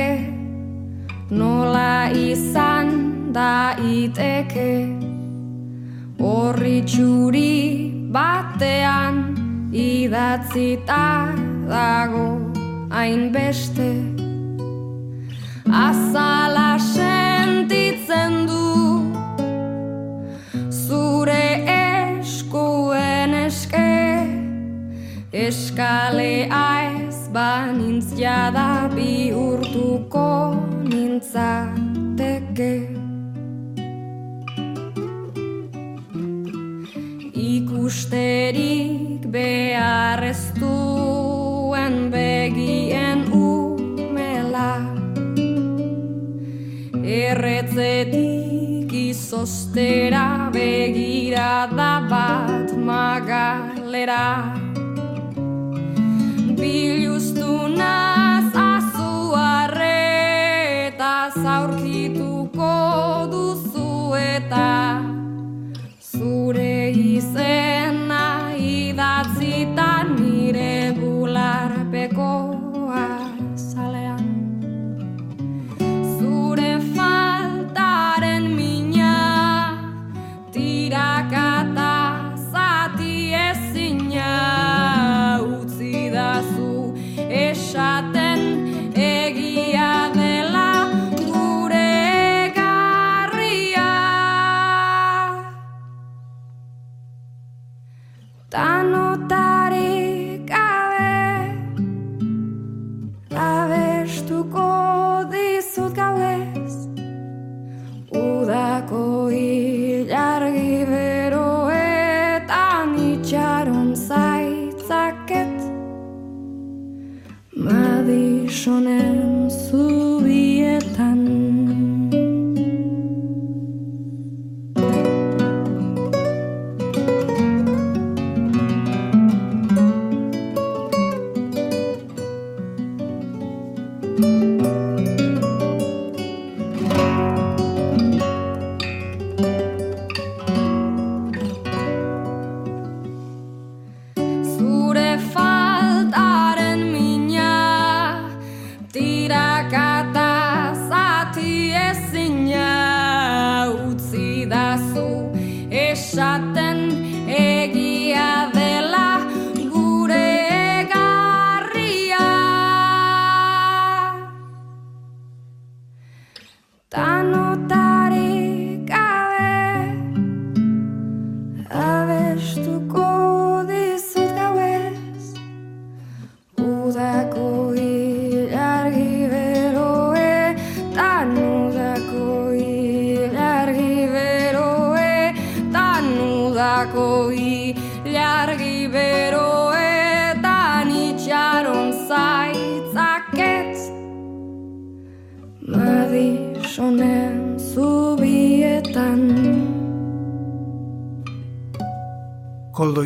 [1.30, 2.92] Nola izan
[3.34, 5.03] da iteke
[6.24, 7.52] Horri txuri
[8.08, 9.16] batean
[9.76, 11.00] idatzita
[11.68, 12.28] dago
[12.88, 13.90] hainbeste.
[15.82, 18.70] Azala sentitzen du
[20.70, 21.44] zure
[21.76, 23.92] eskuen eske.
[25.44, 26.64] Eskalea
[27.04, 30.28] ez banintz jada bihurtuko
[30.88, 32.72] nintzateke
[37.84, 44.88] Ikusterik beharreztuen begien umela.
[47.04, 54.56] Erretzetik izostera begirada bat magalera.
[56.56, 57.03] Biluztu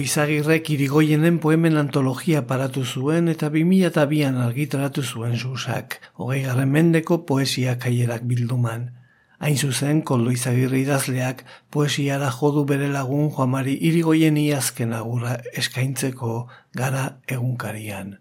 [0.08, 7.74] Izagirrek irigoienen poemen antologia paratu zuen eta 2002an argitaratu zuen susak, hogei garren mendeko poesia
[7.82, 8.86] kaierak bilduman.
[9.44, 11.42] Hain zuzen, Koldo Izagirre idazleak
[11.74, 16.36] poesiara jodu bere lagun Juamari irigoien iazken agurra eskaintzeko
[16.80, 17.02] gara
[17.36, 18.14] egunkarian.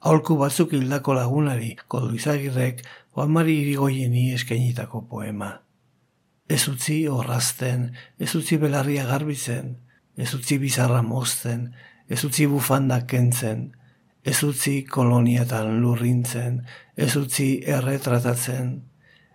[0.00, 5.50] Aholku batzuk hildako lagunari, Koldo Izagirrek Juamari irigoieni eskainitako poema.
[6.48, 9.76] Ez utzi horrazten, ez utzi belarria garbitzen,
[10.18, 11.68] ez utzi bizarra mozten,
[12.10, 13.68] ez utzi bufandak kentzen,
[14.26, 16.64] ez utzi koloniatan lurrintzen,
[16.96, 18.72] ez utzi erretratatzen,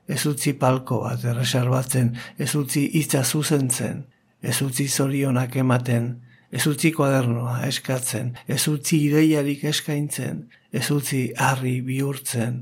[0.07, 4.03] ez utzi palko bat erreserbatzen, ez utzi hitza zuzentzen,
[4.43, 6.09] ez utzi zorionak ematen,
[6.51, 10.43] ez utzi kuadernoa eskatzen, ez utzi ideiarik eskaintzen,
[10.75, 12.59] ez utzi harri bihurtzen,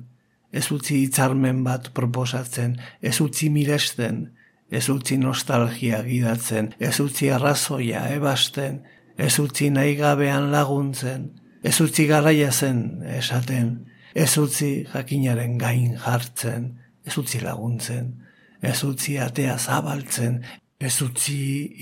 [0.52, 4.28] ez utzi hitzarmen bat proposatzen, ez utzi miresten,
[4.72, 8.82] ez utzi nostalgia gidatzen, ez utzi arrazoia ebasten,
[9.18, 11.28] ez utzi nahi gabean laguntzen,
[11.62, 13.74] ez utzi garaia zen esaten,
[14.16, 16.72] ez utzi jakinaren gain jartzen,
[17.06, 18.14] ez utzi laguntzen,
[18.62, 20.40] ez utzi atea zabaltzen,
[20.80, 21.38] ez utzi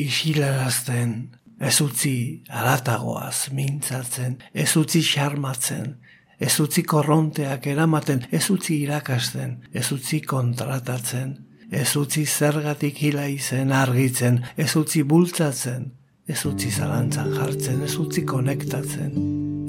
[0.05, 1.13] isilarazten,
[1.59, 5.99] ez utzi aratagoaz mintzatzen, ez utzi xarmatzen,
[6.39, 11.35] ez utzi korronteak eramaten, ez utzi irakasten, ez utzi kontratatzen,
[11.69, 15.91] ez utzi zergatik hila izen argitzen, ez utzi bultzatzen,
[16.25, 19.13] ez utzi zalantzan jartzen, ez utzi konektatzen,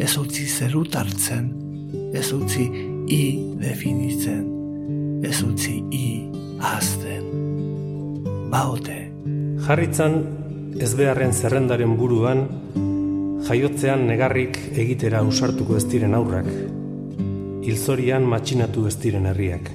[0.00, 1.50] ez utzi zerutartzen,
[2.16, 2.66] ez utzi
[3.12, 3.22] i
[3.60, 4.46] definitzen,
[5.24, 6.06] ez utzi i
[6.72, 7.28] azten.
[8.50, 8.96] Baote.
[9.66, 10.16] Jarritzan
[10.80, 12.46] ez beharren zerrendaren buruan,
[13.50, 16.48] jaiotzean negarrik egitera usartuko ez diren aurrak,
[17.66, 19.68] hilzorian matxinatu ez diren herriak.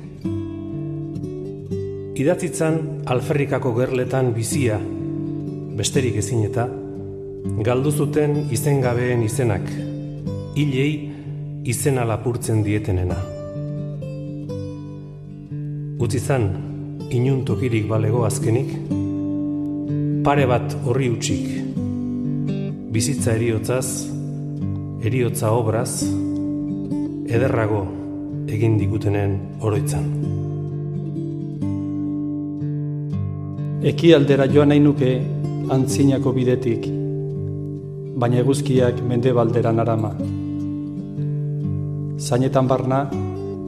[2.16, 2.78] Idatzitzan
[3.12, 4.78] alferrikako gerletan bizia,
[5.76, 6.64] besterik ezin eta,
[7.68, 9.66] galdu zuten izengabeen izenak,
[10.56, 10.94] hilei
[11.68, 13.18] izena lapurtzen dietenena.
[16.08, 16.48] Utzi zan,
[17.12, 18.72] inun tokirik balego azkenik,
[20.24, 21.52] pare bat horri utxik,
[22.96, 24.08] bizitza eriotzaz,
[25.04, 26.08] eriotza obraz,
[27.28, 27.84] ederrago
[28.48, 30.45] egin digutenen oroitzan.
[33.86, 35.10] Eki aldera joan nahi nuke
[35.74, 36.88] antzinako bidetik,
[38.18, 40.10] baina eguzkiak mende balderan arama.
[42.18, 43.04] Zainetan barna,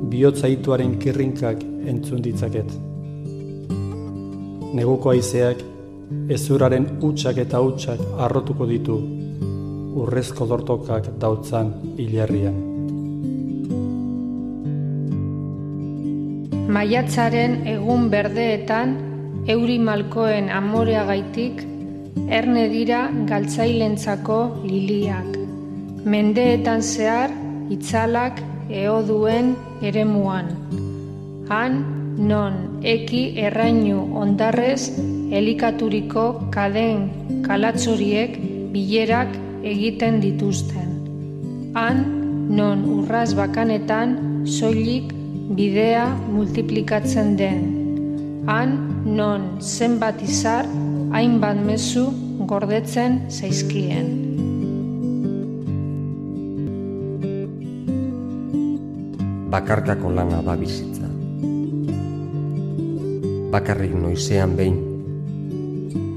[0.09, 1.61] bihotza ituaren kirrinkak
[1.93, 2.73] entzun ditzaket.
[4.79, 5.61] Neguko aizeak,
[6.33, 8.97] ezuraren utxak eta utxak arrotuko ditu,
[10.01, 12.57] urrezko dortokak dautzan hilerrian.
[16.73, 19.03] Maiatzaren egun berdeetan,
[19.47, 21.61] euri malkoen amoreagaitik,
[22.37, 25.37] erne dira galtzailentzako liliak.
[26.03, 27.31] Mendeetan zehar,
[27.71, 30.51] itzalak eo duen eremuan.
[31.47, 31.79] Han,
[32.31, 34.91] non, eki errainu ondarrez,
[35.39, 37.07] elikaturiko kaden
[37.47, 38.35] kalatzoriek
[38.75, 39.31] bilerak
[39.63, 40.91] egiten dituzten.
[41.79, 42.03] Han,
[42.51, 45.15] non urraz bakanetan, soilik
[45.55, 47.65] bidea multiplikatzen den.
[48.47, 48.77] Han,
[49.17, 50.67] non zenbat izar
[51.17, 52.05] hainbat mezu
[52.45, 54.11] gordetzen zaizkien.
[59.49, 61.09] Bakarkako lana da bizitza.
[63.57, 64.77] Bakarrik noizean behin,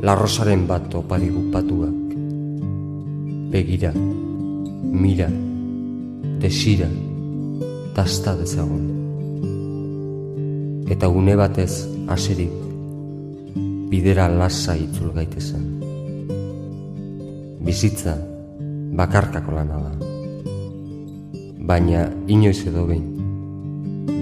[0.05, 2.17] larrosaren bat opadigu patuak.
[3.51, 3.95] Begira,
[4.93, 5.31] mira,
[6.43, 6.91] desira,
[7.97, 8.89] tasta dezagun.
[10.91, 12.70] Eta une batez aserik
[13.91, 15.63] bidera lasa itzul gaitezen.
[17.59, 18.15] Bizitza
[18.95, 19.91] bakarkako lana da.
[21.67, 23.09] Baina inoiz edo behin,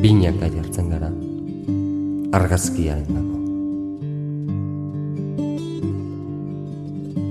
[0.00, 1.10] binak jartzen gara,
[2.32, 3.36] argazkia endako.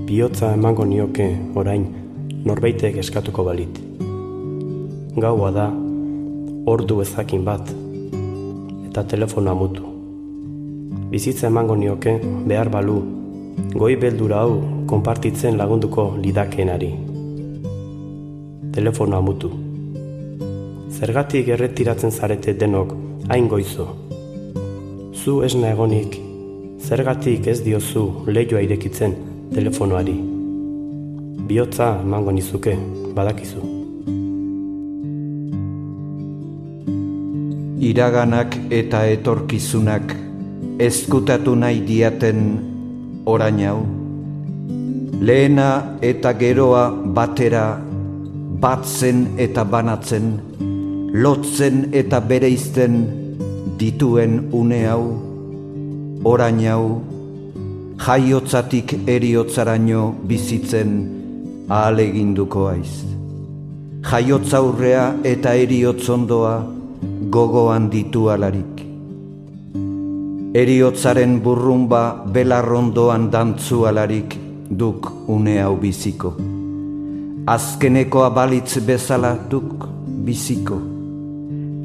[0.06, 1.28] Biotza emango nioke
[1.58, 1.90] orain
[2.46, 3.82] norbeitek eskatuko balit.
[5.18, 5.68] Gaua da,
[6.70, 7.76] ordu ezakin bat,
[8.86, 9.87] eta telefonoa mutu
[11.10, 12.98] bizitza emango nioke behar balu,
[13.72, 16.90] goi beldura hau konpartitzen lagunduko lidakenari.
[18.76, 19.50] Telefonoa mutu.
[20.98, 22.92] Zergatik erretiratzen zarete denok
[23.28, 23.88] hain goizo.
[25.14, 26.20] Zu esna egonik,
[26.80, 29.16] zergatik ez diozu lehioa irekitzen
[29.54, 30.16] telefonoari.
[31.48, 32.76] Biotza emango nizuke,
[33.16, 33.64] badakizu.
[37.88, 40.27] Iraganak eta etorkizunak
[40.78, 42.40] ezkutatu nahi diaten
[43.26, 43.80] orain hau.
[45.20, 46.84] Lehena eta geroa
[47.16, 47.64] batera
[48.62, 50.30] batzen eta banatzen,
[51.12, 53.02] lotzen eta bereizten
[53.78, 55.04] dituen une hau,
[56.24, 57.02] orain hau,
[58.06, 60.98] jaiotzatik eriotzaraino bizitzen
[61.68, 63.02] ahaleginduko aiz.
[64.08, 66.58] Jaiotza aurrea eta eriotzondoa
[67.34, 68.87] gogoan ditu alarik.
[70.58, 74.34] Eriotzaren burrumba belarrondoan dantzu alarik
[74.80, 76.32] duk une hau biziko.
[77.46, 79.86] Azkenekoa balitz bezala duk
[80.26, 80.80] biziko.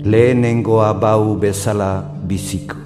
[0.09, 1.91] Lehenengoa bau bezala
[2.25, 2.81] biziko.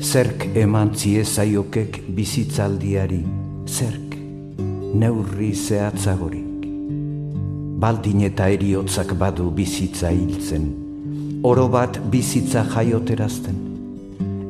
[0.00, 3.22] Zerk emantzi ezaiokek bizitzaldiari,
[3.68, 4.16] zerk
[4.94, 6.64] neurri zehatzagorik.
[7.80, 10.70] Baldin eta eriotzak badu bizitza hiltzen,
[11.42, 13.56] oro bat bizitza jaioterazten,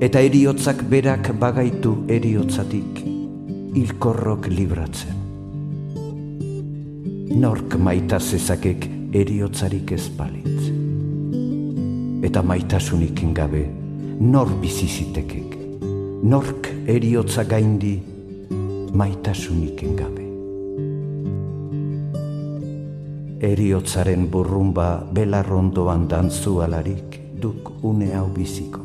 [0.02, 3.02] eta eriotzak berak bagaitu eriotzatik,
[3.78, 5.18] ilkorrok libratzen.
[7.40, 10.10] Nork maita zezakek eriotzarik ez
[12.22, 13.64] eta maitasunik gabe
[14.20, 15.56] nor bizizitekek,
[16.22, 18.00] nork eriotza gaindi
[18.92, 20.19] maitasunik gabe.
[23.40, 28.80] Eriotzaren burrumba belarrondoan dantzu alarik duk une hau biziko.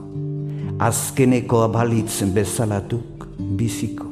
[0.80, 3.28] Azkeneko abalitzen bezala duk
[3.60, 4.08] biziko.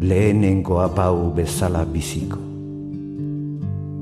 [0.00, 2.38] Lehenengo abau bezala biziko.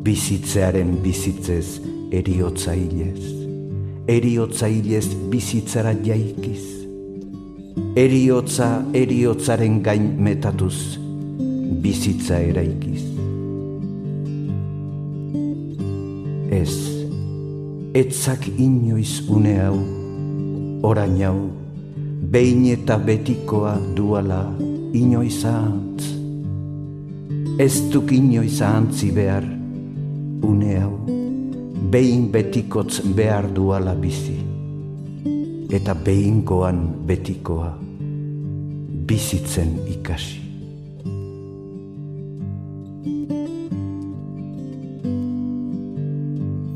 [0.04, 3.20] Bizitzearen bizitzez eriotza hilez.
[4.08, 6.64] Eriotza hilez bizitzara jaikiz.
[7.96, 10.96] Eriotza eriotzaren gain metatuz
[11.84, 13.07] bizitza eraikiz.
[16.48, 16.72] Ez,
[17.92, 19.76] etzak inoiz une hau,
[20.88, 21.50] orain hau,
[22.32, 24.40] behin eta betikoa duala
[24.96, 26.08] inoiz ahantz.
[27.60, 29.44] Ez duk inoiz ahantzi behar,
[30.48, 30.94] une hau,
[31.92, 34.40] behin betikotz behar duala bizi,
[35.68, 37.74] eta behingoan betikoa
[39.08, 40.47] bizitzen ikasi.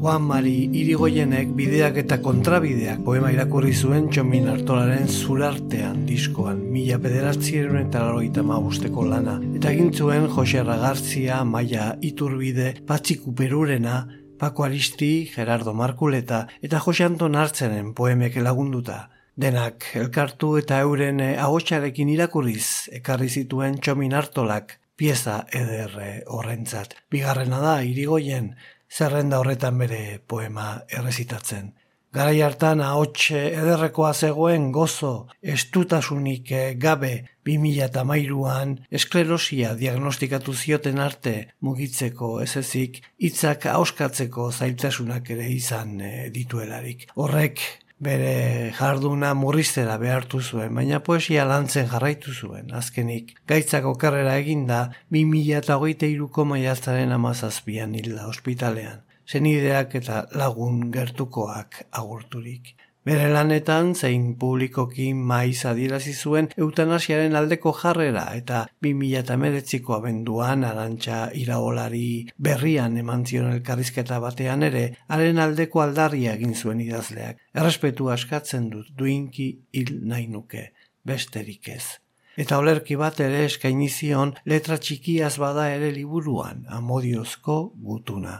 [0.03, 7.84] Juan Mari Irigoyenek bideak eta kontrabideak poema irakurri zuen Txomin Artolaren zurartean diskoan, mila pederatzieren
[7.84, 9.36] eta laroita mausteko lana.
[9.61, 14.00] Eta egin zuen Jose Ragarzia, Maia Iturbide, Patxiku Perurena,
[14.42, 19.05] Paco Aristi, Gerardo Markuleta eta Jose Anton Artzenen poemek lagunduta.
[19.38, 26.98] Denak elkartu eta euren ahotsarekin irakurriz ekarri zituen Txomin Artolak pieza ederre horrentzat.
[27.11, 28.57] Bigarrena da, irigoien,
[28.93, 31.72] zerrenda horretan bere poema errezitatzen.
[32.12, 35.12] Garai hartan ahots ederrekoa zegoen gozo
[35.55, 37.12] estutasunik gabe
[37.49, 41.32] 2013an esklerosia diagnostikatu zioten arte
[41.64, 47.09] mugitzeko ez ezik hitzak auskatzeko zailtasunak ere izan eh, dituelarik.
[47.16, 47.64] Horrek
[48.03, 53.36] bere jarduna murriztera behartu zuen, baina poesia lantzen jarraitu zuen, azkenik.
[53.48, 54.82] Gaitzako karrera eginda,
[55.14, 59.05] 2008ko maiaztaren amazazpian hilda ospitalean.
[59.28, 62.74] Zenideak eta lagun gertukoak agurturik.
[63.03, 72.05] Bere lanetan zein publikoki maiz adierazi zuen eutanasiaren aldeko jarrera eta 2008ko abenduan arantxa iraolari
[72.48, 77.42] berrian eman zion elkarrizketa batean ere haren aldeko aldarria egin zuen idazleak.
[77.59, 80.68] Errespetu askatzen dut duinki hil nahi nuke,
[81.03, 81.98] besterik ez.
[82.38, 88.38] Eta olerki bat ere eskainizion letra txikiaz bada ere liburuan, amodiozko gutuna.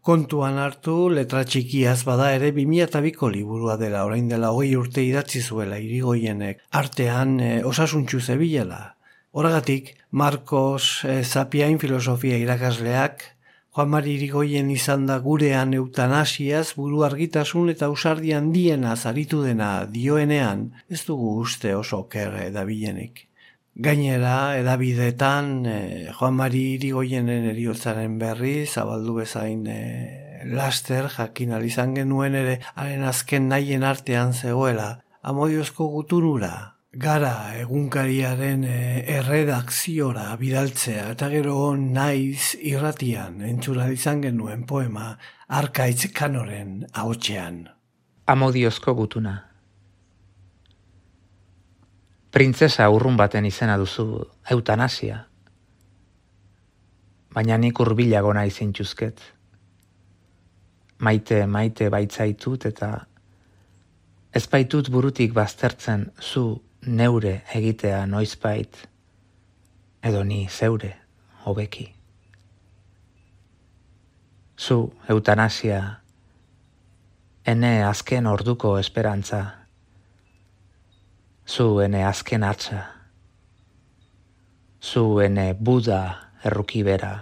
[0.00, 5.76] Kontuan hartu, letra txikiaz bada ere 2002ko liburua dela, orain dela hogei urte idatzi zuela
[5.76, 8.80] irigoienek, artean e, osasuntxu zebilela.
[9.36, 13.26] Horagatik, Marcos e, Zapiain filosofia irakasleak,
[13.76, 20.70] Juan Mari Irigoien izan da gurean eutanasiaz buru argitasun eta usardi handiena zaritu dena dioenean,
[20.88, 23.29] ez dugu uste oso kerre da bilenik.
[23.80, 32.36] Gainera, edabidetan, e, Joan Mari Irigoienen eriotzaren berri, zabaldu bezain e, laster, jakin izan genuen
[32.36, 38.78] ere, haren azken nahien artean zegoela, amodiozko gutunura, gara egunkariaren e,
[39.16, 45.14] erredakziora bidaltzea, eta gero naiz irratian entzura izan genuen poema,
[45.48, 47.70] arkaitz kanoren haotxean.
[48.28, 49.49] Amodiozko gutuna.
[52.30, 54.06] Printzesa urrun baten izena duzu
[54.54, 55.24] eutanasia.
[57.34, 59.20] Baina nik urbilago nahi zintxuzket.
[60.98, 62.90] Maite, maite baitzaitut eta
[64.34, 68.76] ez baitut burutik baztertzen zu neure egitea noizbait
[70.02, 70.94] edo ni zeure
[71.44, 71.86] hobeki.
[74.58, 75.80] Zu eutanasia
[77.44, 79.59] ene azken orduko esperantza
[81.50, 82.80] zu ene azken atza,
[84.78, 87.14] zu ene Buda errukibera,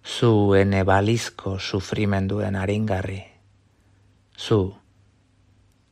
[0.00, 3.20] zu ene balizko sufrimenduen aringarri,
[4.36, 4.60] zu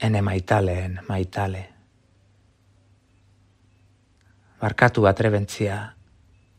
[0.00, 1.64] ene maitaleen maitale.
[4.60, 5.76] Barkatu atrebentzia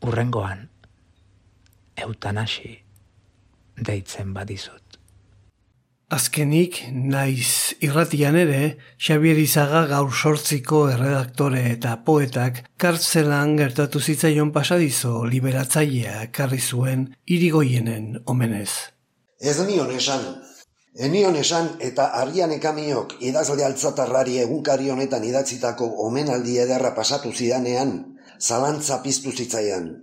[0.06, 0.68] urrengoan
[2.06, 2.76] eutanasi
[3.82, 4.83] deitzen badizut.
[6.12, 15.24] Azkenik, naiz irratian ere, Xabier Izaga gaur sortziko erredaktore eta poetak kartzelan gertatu zitzaion pasadizo
[15.24, 18.68] liberatzailea karri zuen irigoienen omenez.
[19.40, 20.28] Ez nion esan,
[21.08, 29.00] enion esan eta arian ekamiok idazle altzatarrari egunkari honetan idatzitako omenaldi ederra pasatu zidanean, zalantza
[29.02, 29.94] piztu zitzaian.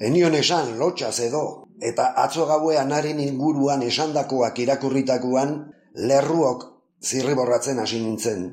[0.00, 5.54] Enion esan, lotxaz edo, eta atzo gauean haren inguruan esandakoak irakurritakoan,
[5.94, 6.66] lerruok
[7.02, 8.48] zirriborratzen hasi nintzen.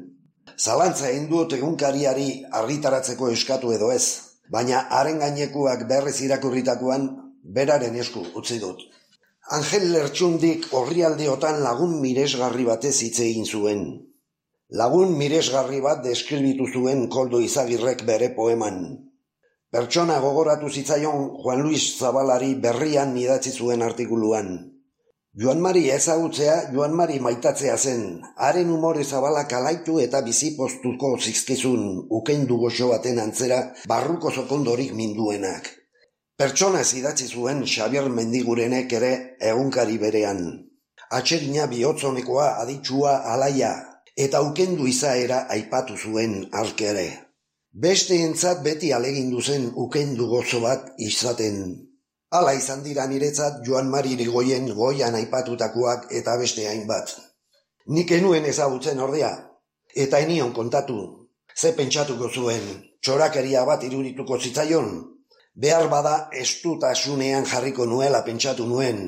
[0.58, 4.06] Zalantza induot egunkariari argitaratzeko eskatu edo ez,
[4.50, 7.10] baina haren gainekuak berriz irakurritakoan,
[7.44, 8.80] beraren esku utzi dut.
[9.56, 13.84] Angel Lertxundik horrialdeotan lagun miresgarri batez hitz egin zuen.
[14.76, 19.07] Lagun miresgarri bat deskribitu zuen koldo izagirrek bere poeman.
[19.68, 24.54] Pertsona gogoratu zitzaion Juan Luis Zabalari berrian idatzi zuen artikuluan.
[25.36, 28.06] Joan Mari ezagutzea Joan Mari maitatzea zen,
[28.46, 31.84] haren umore zabala kalaitu eta bizi postuko zizkizun
[32.22, 33.60] ukeindu goxo baten antzera
[33.92, 35.68] barruko zokondorik minduenak.
[36.40, 39.14] Pertsona ez idatzi zuen Xabier Mendigurenek ere
[39.52, 40.44] egunkari berean.
[41.12, 43.76] Atxegina bihotzonekoa aditsua alaia
[44.16, 47.27] eta ukendu izaera aipatu zuen alkere.
[47.74, 51.76] Beste entzat beti alegindu zen ukendu gozo bat izaten.
[52.32, 57.14] Hala izan dira niretzat Joan Mari Irigoyen goian aipatutakoak eta beste hainbat.
[57.88, 59.30] Nik enuen ezagutzen ordea,
[59.96, 62.66] eta enion kontatu, ze pentsatuko zuen,
[63.02, 64.92] txorakeria bat irudituko zitzaion,
[65.54, 69.08] behar bada estutasunean jarriko nuela pentsatu nuen,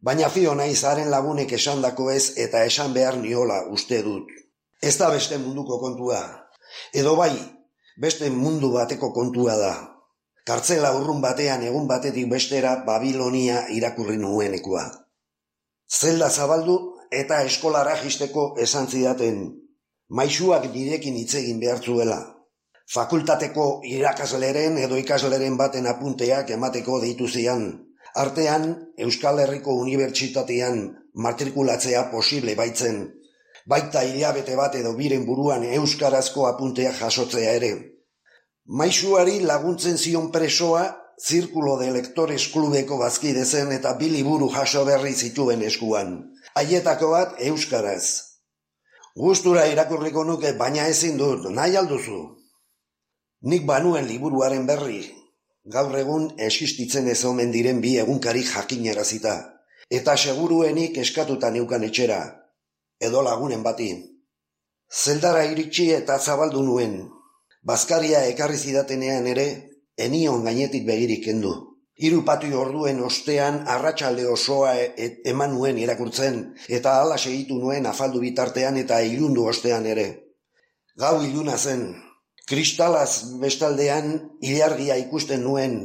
[0.00, 4.26] baina fio nahi zaren lagunek esandako ez eta esan behar niola uste dut.
[4.82, 6.22] Ez da beste munduko kontua,
[6.92, 7.55] edo bai,
[7.96, 9.72] beste mundu bateko kontua da.
[10.46, 14.84] Kartzela urrun batean egun batetik bestera Babilonia irakurri nuenekua.
[15.90, 16.76] Zelda zabaldu
[17.10, 19.40] eta eskolara jisteko esan zidaten.
[20.08, 22.20] Maixuak direkin hitz egin behar zuela.
[22.94, 27.66] Fakultateko irakasleren edo ikasleren baten apunteak emateko deitu zian.
[28.14, 28.68] Artean,
[29.06, 30.84] Euskal Herriko Unibertsitatean
[31.26, 33.00] matrikulatzea posible baitzen.
[33.66, 37.72] Baita hilabete bat edo biren buruan euskarazko apunteak jasotzea ere.
[38.66, 40.84] Maixuari laguntzen zion presoa,
[41.18, 46.14] zirkulo de lektores klubeko bazkide zen eta biliburu jaso berri zituen eskuan.
[46.54, 48.04] Haietako bat euskaraz.
[49.16, 52.22] Gustura irakurriko nuke, baina ezin dut, nahi alduzu.
[53.50, 55.02] Nik banuen liburuaren berri,
[55.64, 59.36] gaur egun existitzen ez omen diren bi egunkari jakinarazita,
[59.90, 62.20] eta seguruenik eskatuta neukan etxera,
[63.00, 63.90] edo lagunen bati.
[64.92, 66.98] Zeldara iritsi eta zabaldu nuen,
[67.66, 69.44] Bazkaria ekarri zidatenean ere,
[69.98, 71.54] enion gainetik begirik kendu.
[71.98, 76.36] Hiru patu orduen ostean arratsalde osoa e eman nuen irakurtzen,
[76.68, 80.06] eta hala segitu nuen afaldu bitartean eta ilundu ostean ere.
[80.94, 81.82] Gau iluna zen,
[82.46, 85.76] kristalaz bestaldean ilargia ikusten nuen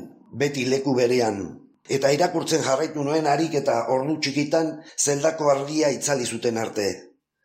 [0.44, 1.42] beti leku berean,
[1.90, 6.88] eta irakurtzen jarraitu nuen harik eta ordu txikitan zeldako argia itzali zuten arte.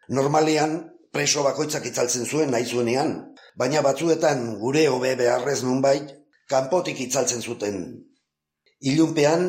[0.08, 0.76] Normalean,
[1.12, 3.14] preso bakoitzak itzaltzen zuen nahi zuenean,
[3.56, 6.12] baina batzuetan gure hobe beharrez nunbait,
[6.48, 7.80] kanpotik itzaltzen zuten.
[8.80, 9.48] Ilunpean,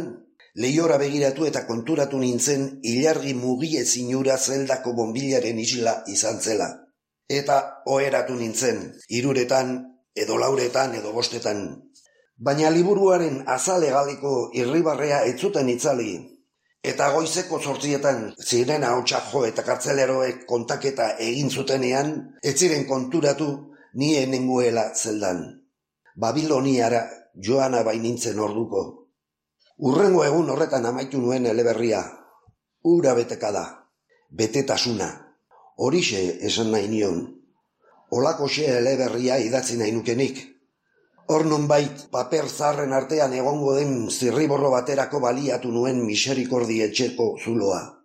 [0.56, 6.70] lehiora begiratu eta konturatu nintzen ilargi mugie zinura zeldako bombilaren isla izan zela.
[7.30, 8.80] Eta oheratu nintzen,
[9.10, 9.76] iruretan,
[10.16, 11.87] edo lauretan, edo bostetan.
[12.38, 16.12] Baina liburuaren azale galiko irribarrea etzuten itzali,
[16.86, 22.12] eta goizeko zortzietan ziren hau jo eta kartzeleroek kontaketa egin zutenean,
[22.44, 23.48] ez ziren konturatu
[23.96, 25.64] ni enenguela zeldan.
[26.16, 27.02] Babiloniara
[27.34, 29.08] joana bainintzen orduko.
[29.78, 32.04] Urrengo egun horretan amaitu nuen eleberria.
[32.84, 33.66] Ura beteka da.
[34.30, 35.10] Betetasuna.
[35.78, 37.20] Horixe esan nahi nion.
[38.12, 40.57] Olako eleberria idatzi nahi nukenik.
[41.28, 47.98] Hor bait, paper zarren artean egongo den zirriborro baterako baliatu nuen miserikordi etxeko zuloa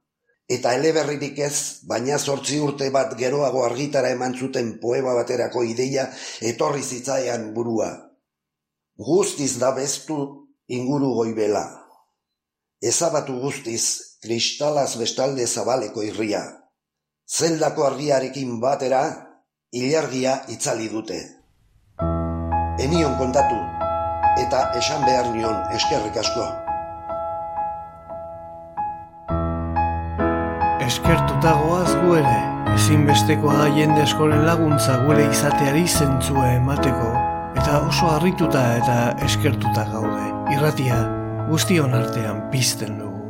[0.53, 6.09] eta eleberririk ez, baina zortzi urte bat geroago argitara eman zuten poema baterako ideia
[6.53, 7.91] etorri zitzaian burua.
[9.09, 10.19] Guztiz da bestu
[10.69, 11.65] inguru goibela.
[12.83, 16.43] Ezabatu guztiz kristalaz bestalde zabaleko irria.
[17.39, 19.03] Zeldako argiarekin batera,
[19.73, 21.21] ilargia itzali dute.
[22.83, 23.61] Enion kontatu,
[24.43, 26.51] eta esan behar nion eskerrik asko.
[30.93, 32.39] eskertuta goaz gu ere,
[32.75, 37.13] ezinbestekoa da jende eskolen laguntza gure izateari zentzua emateko,
[37.57, 40.27] eta oso harrituta eta eskertuta gaude.
[40.53, 40.99] Irratia,
[41.49, 43.23] guztion artean pizten dugu.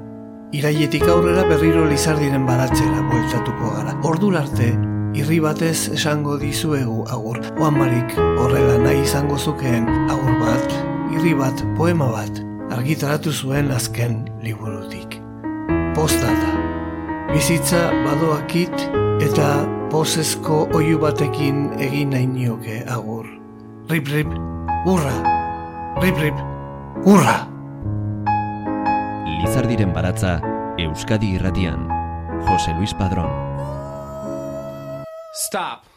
[0.58, 3.94] Iraietik aurrera berriro lizardiren baratzera bueltatuko gara.
[4.10, 4.72] Ordul arte,
[5.18, 7.40] irri batez esango dizuegu agur.
[7.60, 10.76] Oanmarik horrela nahi izango zukeen agur bat,
[11.12, 12.40] irri bat, poema bat,
[12.72, 15.20] argitaratu zuen azken liburutik.
[15.96, 16.56] Postata
[17.32, 18.88] bizitza badoakit
[19.24, 19.48] eta
[19.92, 23.28] pozezko oiu batekin egin nahi nioke agur.
[23.92, 24.32] Rip, rip,
[24.88, 25.14] urra!
[26.00, 26.42] Rip, rip,
[27.04, 27.42] urra!
[29.42, 30.38] Lizardiren baratza,
[30.80, 31.88] Euskadi irratian,
[32.48, 33.51] Jose Luis Padrón.
[35.42, 35.91] Stop!